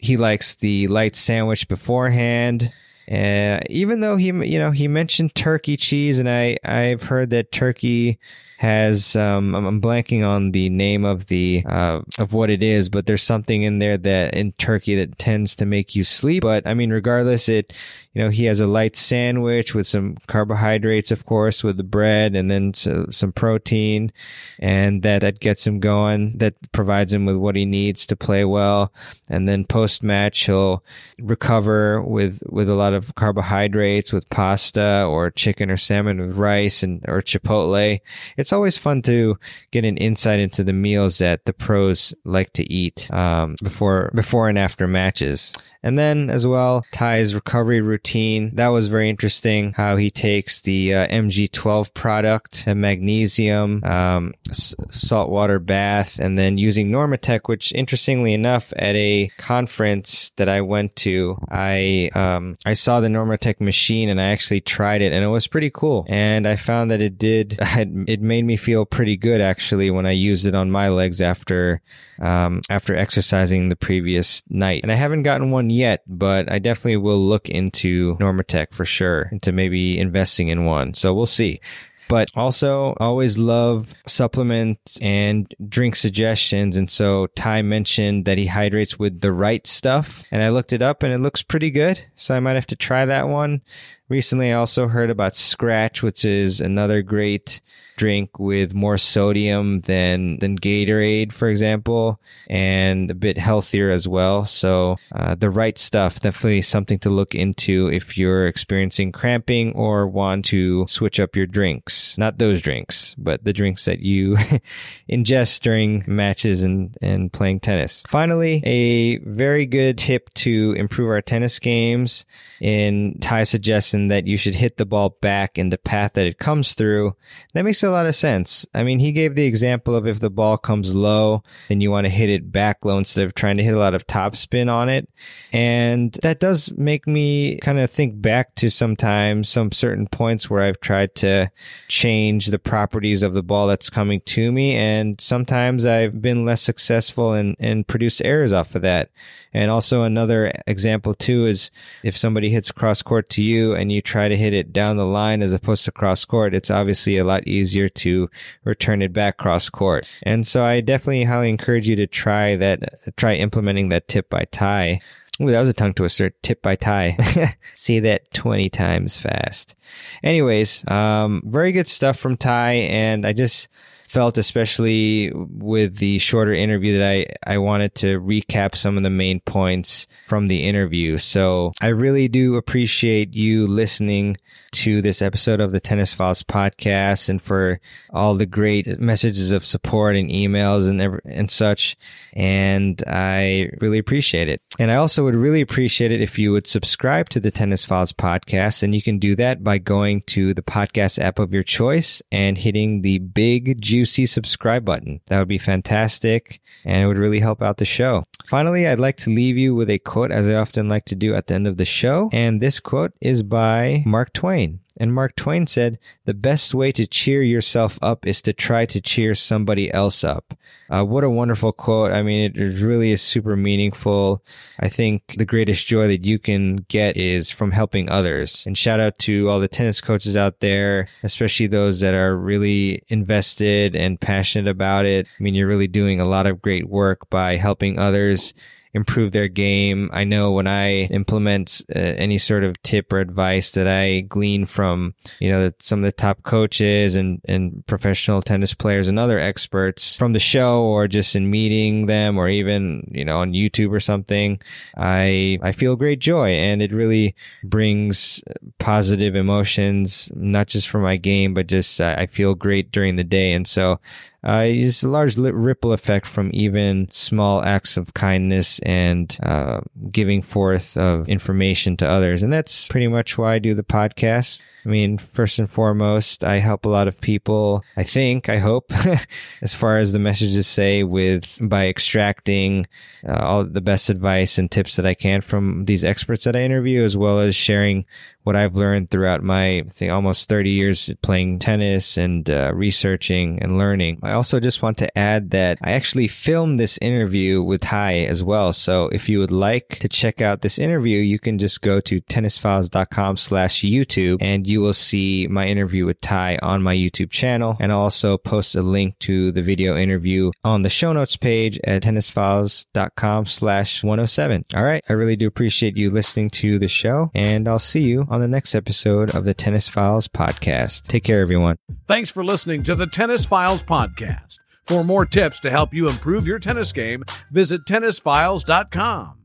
he 0.00 0.16
likes 0.16 0.54
the 0.56 0.86
light 0.88 1.16
sandwich 1.16 1.68
beforehand. 1.68 2.72
Uh, 3.10 3.60
even 3.68 4.00
though 4.00 4.16
he, 4.16 4.26
you 4.26 4.58
know, 4.58 4.70
he 4.70 4.88
mentioned 4.88 5.34
turkey 5.34 5.76
cheese, 5.76 6.18
and 6.18 6.28
I, 6.28 6.56
I've 6.64 7.02
heard 7.02 7.30
that 7.30 7.52
turkey 7.52 8.18
has 8.58 9.16
um, 9.16 9.54
I'm 9.54 9.80
blanking 9.80 10.26
on 10.26 10.52
the 10.52 10.70
name 10.70 11.04
of 11.04 11.26
the 11.26 11.64
uh, 11.66 12.02
of 12.18 12.32
what 12.32 12.50
it 12.50 12.62
is, 12.62 12.88
but 12.88 13.06
there's 13.06 13.22
something 13.22 13.62
in 13.62 13.78
there 13.78 13.96
that 13.98 14.34
in 14.34 14.52
turkey 14.52 14.94
that 14.96 15.18
tends 15.18 15.56
to 15.56 15.66
make 15.66 15.96
you 15.96 16.04
sleep. 16.04 16.42
But 16.42 16.66
I 16.66 16.74
mean, 16.74 16.90
regardless, 16.90 17.48
it 17.48 17.72
you 18.12 18.22
know 18.22 18.30
he 18.30 18.44
has 18.44 18.60
a 18.60 18.66
light 18.66 18.94
sandwich 18.94 19.74
with 19.74 19.86
some 19.86 20.16
carbohydrates, 20.28 21.10
of 21.10 21.26
course, 21.26 21.64
with 21.64 21.76
the 21.76 21.82
bread, 21.82 22.36
and 22.36 22.50
then 22.50 22.74
so, 22.74 23.06
some 23.10 23.32
protein, 23.32 24.12
and 24.60 25.02
that 25.02 25.22
that 25.22 25.40
gets 25.40 25.66
him 25.66 25.80
going. 25.80 26.38
That 26.38 26.54
provides 26.72 27.12
him 27.12 27.26
with 27.26 27.36
what 27.36 27.56
he 27.56 27.64
needs 27.64 28.06
to 28.06 28.16
play 28.16 28.44
well, 28.44 28.92
and 29.28 29.48
then 29.48 29.64
post 29.64 30.02
match 30.02 30.46
he'll 30.46 30.84
recover 31.18 32.00
with 32.02 32.42
with 32.46 32.68
a 32.68 32.74
lot 32.74 32.92
of 32.92 33.14
carbohydrates 33.16 34.12
with 34.12 34.28
pasta 34.30 35.04
or 35.08 35.30
chicken 35.30 35.70
or 35.70 35.76
salmon 35.76 36.20
with 36.20 36.36
rice 36.36 36.82
and 36.84 37.04
or 37.08 37.20
chipotle. 37.20 37.98
It's 38.36 38.43
always 38.52 38.78
fun 38.78 39.02
to 39.02 39.38
get 39.70 39.84
an 39.84 39.96
insight 39.96 40.38
into 40.38 40.64
the 40.64 40.72
meals 40.72 41.18
that 41.18 41.44
the 41.44 41.52
pros 41.52 42.14
like 42.24 42.52
to 42.54 42.70
eat 42.72 43.10
um, 43.12 43.56
before 43.62 44.10
before 44.14 44.48
and 44.48 44.58
after 44.58 44.86
matches. 44.86 45.52
And 45.84 45.98
then 45.98 46.30
as 46.30 46.46
well, 46.46 46.84
Ty's 46.92 47.34
recovery 47.34 47.82
routine. 47.82 48.50
That 48.54 48.68
was 48.68 48.88
very 48.88 49.10
interesting 49.10 49.74
how 49.74 49.96
he 49.96 50.10
takes 50.10 50.62
the 50.62 50.94
uh, 50.94 51.06
MG12 51.08 51.92
product, 51.92 52.64
and 52.66 52.80
magnesium, 52.80 53.84
um, 53.84 54.32
s- 54.48 54.74
saltwater 54.90 55.58
bath, 55.58 56.18
and 56.18 56.38
then 56.38 56.56
using 56.56 56.88
Normatec, 56.88 57.48
which 57.48 57.70
interestingly 57.72 58.32
enough, 58.32 58.72
at 58.76 58.96
a 58.96 59.30
conference 59.36 60.30
that 60.36 60.48
I 60.48 60.62
went 60.62 60.96
to, 60.96 61.36
I, 61.50 62.10
um, 62.14 62.56
I 62.64 62.72
saw 62.72 63.00
the 63.00 63.08
Normatec 63.08 63.60
machine 63.60 64.08
and 64.08 64.18
I 64.18 64.30
actually 64.30 64.62
tried 64.62 65.02
it 65.02 65.12
and 65.12 65.22
it 65.22 65.28
was 65.28 65.46
pretty 65.46 65.70
cool. 65.70 66.06
And 66.08 66.46
I 66.48 66.56
found 66.56 66.90
that 66.90 67.02
it 67.02 67.18
did, 67.18 67.58
it 67.60 68.22
made 68.22 68.46
me 68.46 68.56
feel 68.56 68.86
pretty 68.86 69.18
good 69.18 69.42
actually 69.42 69.90
when 69.90 70.06
I 70.06 70.12
used 70.12 70.46
it 70.46 70.54
on 70.54 70.70
my 70.70 70.88
legs 70.88 71.20
after, 71.20 71.82
um, 72.20 72.62
after 72.70 72.96
exercising 72.96 73.68
the 73.68 73.76
previous 73.76 74.42
night. 74.48 74.82
And 74.82 74.90
I 74.90 74.94
haven't 74.94 75.24
gotten 75.24 75.50
one 75.50 75.73
yet, 75.74 76.02
but 76.06 76.50
I 76.50 76.58
definitely 76.58 76.96
will 76.96 77.18
look 77.18 77.48
into 77.48 78.16
Normatec 78.16 78.72
for 78.72 78.84
sure, 78.84 79.28
into 79.32 79.52
maybe 79.52 79.98
investing 79.98 80.48
in 80.48 80.64
one. 80.64 80.94
So 80.94 81.12
we'll 81.12 81.26
see. 81.26 81.60
But 82.08 82.28
also, 82.34 82.94
always 83.00 83.38
love 83.38 83.94
supplements 84.06 84.98
and 85.00 85.52
drink 85.68 85.96
suggestions. 85.96 86.76
And 86.76 86.90
so 86.90 87.28
Ty 87.28 87.62
mentioned 87.62 88.26
that 88.26 88.36
he 88.36 88.46
hydrates 88.46 88.98
with 88.98 89.20
the 89.20 89.32
right 89.32 89.66
stuff. 89.66 90.22
And 90.30 90.42
I 90.42 90.50
looked 90.50 90.72
it 90.72 90.82
up 90.82 91.02
and 91.02 91.12
it 91.12 91.18
looks 91.18 91.42
pretty 91.42 91.70
good. 91.70 92.00
So 92.14 92.34
I 92.34 92.40
might 92.40 92.56
have 92.56 92.66
to 92.68 92.76
try 92.76 93.06
that 93.06 93.28
one. 93.28 93.62
Recently, 94.10 94.52
I 94.52 94.56
also 94.56 94.86
heard 94.88 95.08
about 95.08 95.34
Scratch, 95.34 96.02
which 96.02 96.26
is 96.26 96.60
another 96.60 97.00
great 97.00 97.62
drink 97.96 98.38
with 98.38 98.74
more 98.74 98.98
sodium 98.98 99.78
than 99.80 100.38
than 100.40 100.58
Gatorade, 100.58 101.32
for 101.32 101.48
example, 101.48 102.20
and 102.48 103.10
a 103.10 103.14
bit 103.14 103.38
healthier 103.38 103.90
as 103.90 104.06
well. 104.06 104.44
So 104.44 104.96
uh, 105.14 105.36
the 105.36 105.48
right 105.48 105.78
stuff, 105.78 106.20
definitely 106.20 106.62
something 106.62 106.98
to 107.00 107.10
look 107.10 107.34
into 107.34 107.90
if 107.90 108.18
you're 108.18 108.46
experiencing 108.46 109.12
cramping 109.12 109.72
or 109.72 110.06
want 110.06 110.44
to 110.46 110.86
switch 110.86 111.18
up 111.20 111.36
your 111.36 111.46
drinks. 111.46 112.18
Not 112.18 112.38
those 112.38 112.60
drinks, 112.60 113.14
but 113.16 113.44
the 113.44 113.52
drinks 113.52 113.84
that 113.84 114.00
you 114.00 114.36
ingest 115.08 115.60
during 115.60 116.04
matches 116.06 116.62
and 116.62 116.96
and 117.00 117.32
playing 117.32 117.60
tennis. 117.60 118.02
Finally, 118.06 118.62
a 118.66 119.18
very 119.18 119.64
good 119.64 119.96
tip 119.96 120.32
to 120.34 120.74
improve 120.76 121.08
our 121.08 121.22
tennis 121.22 121.58
games. 121.58 122.26
In 122.60 123.18
Ty 123.20 123.44
suggests 123.44 123.93
that 124.08 124.26
you 124.26 124.36
should 124.36 124.54
hit 124.54 124.76
the 124.76 124.86
ball 124.86 125.16
back 125.20 125.58
in 125.58 125.70
the 125.70 125.78
path 125.78 126.14
that 126.14 126.26
it 126.26 126.38
comes 126.38 126.74
through, 126.74 127.16
that 127.52 127.64
makes 127.64 127.82
a 127.82 127.90
lot 127.90 128.06
of 128.06 128.14
sense. 128.14 128.66
I 128.74 128.82
mean, 128.82 128.98
he 128.98 129.12
gave 129.12 129.34
the 129.34 129.46
example 129.46 129.94
of 129.94 130.06
if 130.06 130.20
the 130.20 130.30
ball 130.30 130.58
comes 130.58 130.94
low, 130.94 131.42
then 131.68 131.80
you 131.80 131.90
want 131.90 132.06
to 132.06 132.10
hit 132.10 132.30
it 132.30 132.52
back 132.52 132.84
low 132.84 132.98
instead 132.98 133.24
of 133.24 133.34
trying 133.34 133.56
to 133.56 133.62
hit 133.62 133.74
a 133.74 133.78
lot 133.78 133.94
of 133.94 134.06
topspin 134.06 134.70
on 134.70 134.88
it. 134.88 135.08
And 135.52 136.12
that 136.22 136.40
does 136.40 136.72
make 136.76 137.06
me 137.06 137.58
kind 137.58 137.78
of 137.78 137.90
think 137.90 138.20
back 138.20 138.54
to 138.56 138.70
sometimes 138.70 139.48
some 139.48 139.72
certain 139.72 140.06
points 140.06 140.50
where 140.50 140.62
I've 140.62 140.80
tried 140.80 141.14
to 141.16 141.50
change 141.88 142.46
the 142.46 142.58
properties 142.58 143.22
of 143.22 143.34
the 143.34 143.42
ball 143.42 143.66
that's 143.66 143.90
coming 143.90 144.20
to 144.26 144.52
me. 144.52 144.74
And 144.74 145.20
sometimes 145.20 145.86
I've 145.86 146.20
been 146.20 146.44
less 146.44 146.62
successful 146.62 147.32
and, 147.32 147.56
and 147.58 147.86
produced 147.86 148.22
errors 148.24 148.52
off 148.52 148.74
of 148.74 148.82
that. 148.82 149.10
And 149.52 149.70
also 149.70 150.02
another 150.02 150.52
example 150.66 151.14
too 151.14 151.46
is 151.46 151.70
if 152.02 152.16
somebody 152.16 152.50
hits 152.50 152.72
cross 152.72 153.02
court 153.02 153.28
to 153.30 153.42
you 153.42 153.74
and 153.74 153.83
you 153.90 154.00
try 154.00 154.28
to 154.28 154.36
hit 154.36 154.52
it 154.52 154.72
down 154.72 154.96
the 154.96 155.06
line 155.06 155.42
as 155.42 155.52
opposed 155.52 155.84
to 155.84 155.92
cross 155.92 156.24
court, 156.24 156.54
it's 156.54 156.70
obviously 156.70 157.16
a 157.16 157.24
lot 157.24 157.46
easier 157.46 157.88
to 157.88 158.28
return 158.64 159.02
it 159.02 159.12
back 159.12 159.36
cross 159.36 159.68
court. 159.68 160.08
And 160.22 160.46
so 160.46 160.64
I 160.64 160.80
definitely 160.80 161.24
highly 161.24 161.48
encourage 161.48 161.88
you 161.88 161.96
to 161.96 162.06
try 162.06 162.56
that, 162.56 163.16
try 163.16 163.34
implementing 163.34 163.88
that 163.90 164.08
tip 164.08 164.28
by 164.30 164.44
tie. 164.50 165.00
Ooh, 165.40 165.50
that 165.50 165.60
was 165.60 165.68
a 165.68 165.74
tongue 165.74 165.94
twister. 165.94 166.30
Tip 166.42 166.62
by 166.62 166.76
tie. 166.76 167.16
See 167.74 167.98
that 168.00 168.32
20 168.34 168.70
times 168.70 169.16
fast. 169.18 169.74
Anyways, 170.22 170.88
um, 170.88 171.42
very 171.44 171.72
good 171.72 171.88
stuff 171.88 172.16
from 172.18 172.36
Ty. 172.36 172.72
And 172.72 173.26
I 173.26 173.32
just, 173.32 173.68
felt, 174.14 174.38
especially 174.38 175.32
with 175.34 175.96
the 175.96 176.20
shorter 176.20 176.54
interview, 176.54 176.96
that 176.98 177.10
I, 177.10 177.54
I 177.54 177.58
wanted 177.58 177.96
to 177.96 178.20
recap 178.20 178.76
some 178.76 178.96
of 178.96 179.02
the 179.02 179.10
main 179.10 179.40
points 179.40 180.06
from 180.28 180.46
the 180.46 180.62
interview. 180.62 181.18
So 181.18 181.72
I 181.82 181.88
really 181.88 182.28
do 182.28 182.54
appreciate 182.54 183.34
you 183.34 183.66
listening 183.66 184.36
to 184.74 185.00
this 185.00 185.22
episode 185.22 185.60
of 185.60 185.72
the 185.72 185.80
Tennis 185.80 186.12
Files 186.12 186.42
podcast 186.42 187.28
and 187.28 187.40
for 187.40 187.80
all 188.10 188.34
the 188.34 188.46
great 188.46 188.98
messages 188.98 189.52
of 189.52 189.64
support 189.64 190.16
and 190.16 190.30
emails 190.30 190.88
and 190.88 191.20
and 191.24 191.50
such. 191.50 191.96
And 192.32 193.02
I 193.06 193.70
really 193.80 193.98
appreciate 193.98 194.48
it. 194.48 194.60
And 194.78 194.90
I 194.90 194.96
also 194.96 195.24
would 195.24 195.36
really 195.36 195.60
appreciate 195.60 196.10
it 196.10 196.20
if 196.20 196.38
you 196.38 196.52
would 196.52 196.66
subscribe 196.66 197.28
to 197.30 197.40
the 197.40 197.50
Tennis 197.50 197.84
Files 197.84 198.12
podcast. 198.12 198.82
And 198.82 198.94
you 198.94 199.02
can 199.02 199.18
do 199.18 199.36
that 199.36 199.62
by 199.62 199.78
going 199.78 200.22
to 200.22 200.54
the 200.54 200.62
podcast 200.62 201.20
app 201.20 201.38
of 201.38 201.52
your 201.52 201.62
choice 201.62 202.20
and 202.32 202.58
hitting 202.58 203.02
the 203.02 203.18
big 203.18 203.80
juicy 204.04 204.26
subscribe 204.26 204.84
button. 204.84 205.18
That 205.28 205.38
would 205.38 205.48
be 205.48 205.56
fantastic 205.56 206.60
and 206.84 207.02
it 207.02 207.06
would 207.06 207.16
really 207.16 207.40
help 207.40 207.62
out 207.62 207.78
the 207.78 207.86
show. 207.86 208.22
Finally, 208.44 208.86
I'd 208.86 209.00
like 209.00 209.16
to 209.18 209.30
leave 209.30 209.56
you 209.56 209.74
with 209.74 209.88
a 209.88 209.98
quote 209.98 210.30
as 210.30 210.46
I 210.46 210.54
often 210.54 210.90
like 210.90 211.06
to 211.06 211.14
do 211.14 211.34
at 211.34 211.46
the 211.46 211.54
end 211.54 211.66
of 211.66 211.78
the 211.78 211.86
show. 211.86 212.28
And 212.30 212.60
this 212.60 212.80
quote 212.80 213.12
is 213.22 213.42
by 213.42 214.02
Mark 214.04 214.34
Twain. 214.34 214.80
And 214.96 215.12
Mark 215.12 215.34
Twain 215.34 215.66
said, 215.66 215.98
the 216.24 216.34
best 216.34 216.72
way 216.74 216.92
to 216.92 217.06
cheer 217.06 217.42
yourself 217.42 217.98
up 218.00 218.26
is 218.26 218.40
to 218.42 218.52
try 218.52 218.86
to 218.86 219.00
cheer 219.00 219.34
somebody 219.34 219.92
else 219.92 220.22
up. 220.22 220.54
Uh, 220.88 221.04
what 221.04 221.24
a 221.24 221.30
wonderful 221.30 221.72
quote. 221.72 222.12
I 222.12 222.22
mean, 222.22 222.52
it, 222.54 222.80
really 222.80 223.10
is 223.10 223.22
super 223.22 223.56
meaningful. 223.56 224.44
I 224.78 224.88
think 224.88 225.34
the 225.36 225.44
greatest 225.44 225.86
joy 225.86 226.06
that 226.08 226.24
you 226.24 226.38
can 226.38 226.76
get 226.88 227.16
is 227.16 227.50
from 227.50 227.72
helping 227.72 228.08
others. 228.08 228.64
And 228.66 228.78
shout 228.78 229.00
out 229.00 229.18
to 229.20 229.48
all 229.48 229.58
the 229.58 229.68
tennis 229.68 230.00
coaches 230.00 230.36
out 230.36 230.60
there, 230.60 231.08
especially 231.22 231.66
those 231.66 232.00
that 232.00 232.14
are 232.14 232.36
really 232.36 233.02
invested 233.08 233.96
and 233.96 234.20
passionate 234.20 234.70
about 234.70 235.06
it. 235.06 235.26
I 235.26 235.42
mean, 235.42 235.54
you're 235.54 235.66
really 235.66 235.88
doing 235.88 236.20
a 236.20 236.28
lot 236.28 236.46
of 236.46 236.62
great 236.62 236.88
work 236.88 237.28
by 237.30 237.56
helping 237.56 237.98
others 237.98 238.54
improve 238.94 239.32
their 239.32 239.48
game. 239.48 240.08
I 240.12 240.24
know 240.24 240.52
when 240.52 240.68
I 240.68 241.02
implement 241.06 241.82
uh, 241.94 241.98
any 241.98 242.38
sort 242.38 242.62
of 242.62 242.80
tip 242.82 243.12
or 243.12 243.18
advice 243.18 243.72
that 243.72 243.88
I 243.88 244.20
glean 244.20 244.64
from, 244.64 245.14
you 245.40 245.50
know, 245.50 245.70
some 245.80 245.98
of 245.98 246.04
the 246.04 246.12
top 246.12 246.44
coaches 246.44 247.16
and, 247.16 247.40
and 247.46 247.84
professional 247.86 248.40
tennis 248.40 248.72
players 248.72 249.08
and 249.08 249.18
other 249.18 249.38
experts 249.38 250.16
from 250.16 250.32
the 250.32 250.38
show 250.38 250.82
or 250.82 251.08
just 251.08 251.34
in 251.34 251.50
meeting 251.50 252.06
them 252.06 252.38
or 252.38 252.48
even, 252.48 253.10
you 253.12 253.24
know, 253.24 253.38
on 253.38 253.52
YouTube 253.52 253.90
or 253.90 254.00
something, 254.00 254.60
I, 254.96 255.58
I 255.60 255.72
feel 255.72 255.96
great 255.96 256.20
joy 256.20 256.50
and 256.50 256.80
it 256.80 256.92
really 256.92 257.34
brings 257.64 258.42
positive 258.78 259.34
emotions, 259.34 260.30
not 260.36 260.68
just 260.68 260.88
for 260.88 261.00
my 261.00 261.16
game, 261.16 261.52
but 261.52 261.66
just 261.66 262.00
I 262.00 262.26
feel 262.26 262.54
great 262.54 262.92
during 262.92 263.16
the 263.16 263.24
day. 263.24 263.52
And 263.52 263.66
so 263.66 264.00
uh, 264.46 264.64
is 264.66 265.02
a 265.02 265.08
large 265.08 265.36
ripple 265.36 265.92
effect 265.92 266.26
from 266.26 266.50
even 266.52 267.10
small 267.10 267.64
acts 267.64 267.96
of 267.96 268.12
kindness 268.14 268.78
and 268.80 269.38
uh, 269.42 269.80
giving 270.10 270.42
forth 270.42 270.96
of 270.96 271.28
information 271.28 271.96
to 271.96 272.08
others. 272.08 272.42
And 272.42 272.52
that's 272.52 272.88
pretty 272.88 273.08
much 273.08 273.38
why 273.38 273.54
I 273.54 273.58
do 273.58 273.74
the 273.74 273.82
podcast. 273.82 274.60
I 274.84 274.90
mean, 274.90 275.16
first 275.16 275.58
and 275.58 275.70
foremost, 275.70 276.44
I 276.44 276.58
help 276.58 276.84
a 276.84 276.90
lot 276.90 277.08
of 277.08 277.18
people. 277.20 277.82
I 277.96 278.02
think, 278.02 278.50
I 278.50 278.58
hope, 278.58 278.92
as 279.62 279.74
far 279.74 279.96
as 279.96 280.12
the 280.12 280.18
messages 280.18 280.66
say, 280.66 281.02
with 281.02 281.58
by 281.62 281.86
extracting 281.88 282.86
uh, 283.26 283.38
all 283.38 283.64
the 283.64 283.80
best 283.80 284.10
advice 284.10 284.58
and 284.58 284.70
tips 284.70 284.96
that 284.96 285.06
I 285.06 285.14
can 285.14 285.40
from 285.40 285.86
these 285.86 286.04
experts 286.04 286.44
that 286.44 286.54
I 286.54 286.60
interview, 286.60 287.02
as 287.02 287.16
well 287.16 287.40
as 287.40 287.56
sharing 287.56 288.04
what 288.44 288.56
I've 288.56 288.76
learned 288.76 289.10
throughout 289.10 289.42
my 289.42 289.84
almost 290.10 290.48
30 290.48 290.70
years 290.70 291.10
playing 291.22 291.58
tennis 291.58 292.16
and 292.16 292.48
uh, 292.48 292.72
researching 292.74 293.58
and 293.60 293.78
learning. 293.78 294.20
I 294.22 294.32
also 294.32 294.60
just 294.60 294.82
want 294.82 294.98
to 294.98 295.18
add 295.18 295.50
that 295.50 295.78
I 295.82 295.92
actually 295.92 296.28
filmed 296.28 296.78
this 296.78 296.98
interview 296.98 297.62
with 297.62 297.80
Ty 297.80 298.20
as 298.20 298.44
well. 298.44 298.72
So 298.72 299.08
if 299.08 299.28
you 299.28 299.38
would 299.38 299.50
like 299.50 299.98
to 300.00 300.08
check 300.08 300.40
out 300.40 300.60
this 300.60 300.78
interview, 300.78 301.20
you 301.20 301.38
can 301.38 301.58
just 301.58 301.82
go 301.82 302.00
to 302.00 302.20
tennisfiles.com 302.22 303.36
slash 303.36 303.82
YouTube 303.82 304.38
and 304.40 304.66
you 304.66 304.80
will 304.80 304.92
see 304.92 305.46
my 305.48 305.66
interview 305.66 306.06
with 306.06 306.20
Ty 306.20 306.58
on 306.62 306.82
my 306.82 306.94
YouTube 306.94 307.30
channel. 307.30 307.76
And 307.80 307.90
I'll 307.90 308.00
also 308.00 308.36
post 308.36 308.74
a 308.74 308.82
link 308.82 309.18
to 309.20 309.52
the 309.52 309.62
video 309.62 309.96
interview 309.96 310.52
on 310.62 310.82
the 310.82 310.90
show 310.90 311.12
notes 311.12 311.36
page 311.36 311.78
at 311.84 312.02
tennisfiles.com 312.02 313.46
slash 313.46 314.02
107. 314.02 314.64
All 314.74 314.84
right. 314.84 315.02
I 315.08 315.14
really 315.14 315.36
do 315.36 315.46
appreciate 315.46 315.96
you 315.96 316.10
listening 316.10 316.50
to 316.50 316.78
the 316.78 316.88
show 316.88 317.30
and 317.34 317.66
I'll 317.66 317.78
see 317.78 318.02
you 318.02 318.26
on 318.34 318.40
the 318.40 318.48
next 318.48 318.74
episode 318.74 319.34
of 319.34 319.44
the 319.44 319.54
Tennis 319.54 319.88
Files 319.88 320.26
podcast. 320.26 321.06
Take 321.06 321.22
care, 321.22 321.40
everyone. 321.40 321.76
Thanks 322.08 322.30
for 322.30 322.44
listening 322.44 322.82
to 322.82 322.96
the 322.96 323.06
Tennis 323.06 323.44
Files 323.44 323.82
podcast. 323.82 324.58
For 324.84 325.04
more 325.04 325.24
tips 325.24 325.60
to 325.60 325.70
help 325.70 325.94
you 325.94 326.08
improve 326.08 326.46
your 326.46 326.58
tennis 326.58 326.92
game, 326.92 327.24
visit 327.52 327.82
tennisfiles.com. 327.88 329.43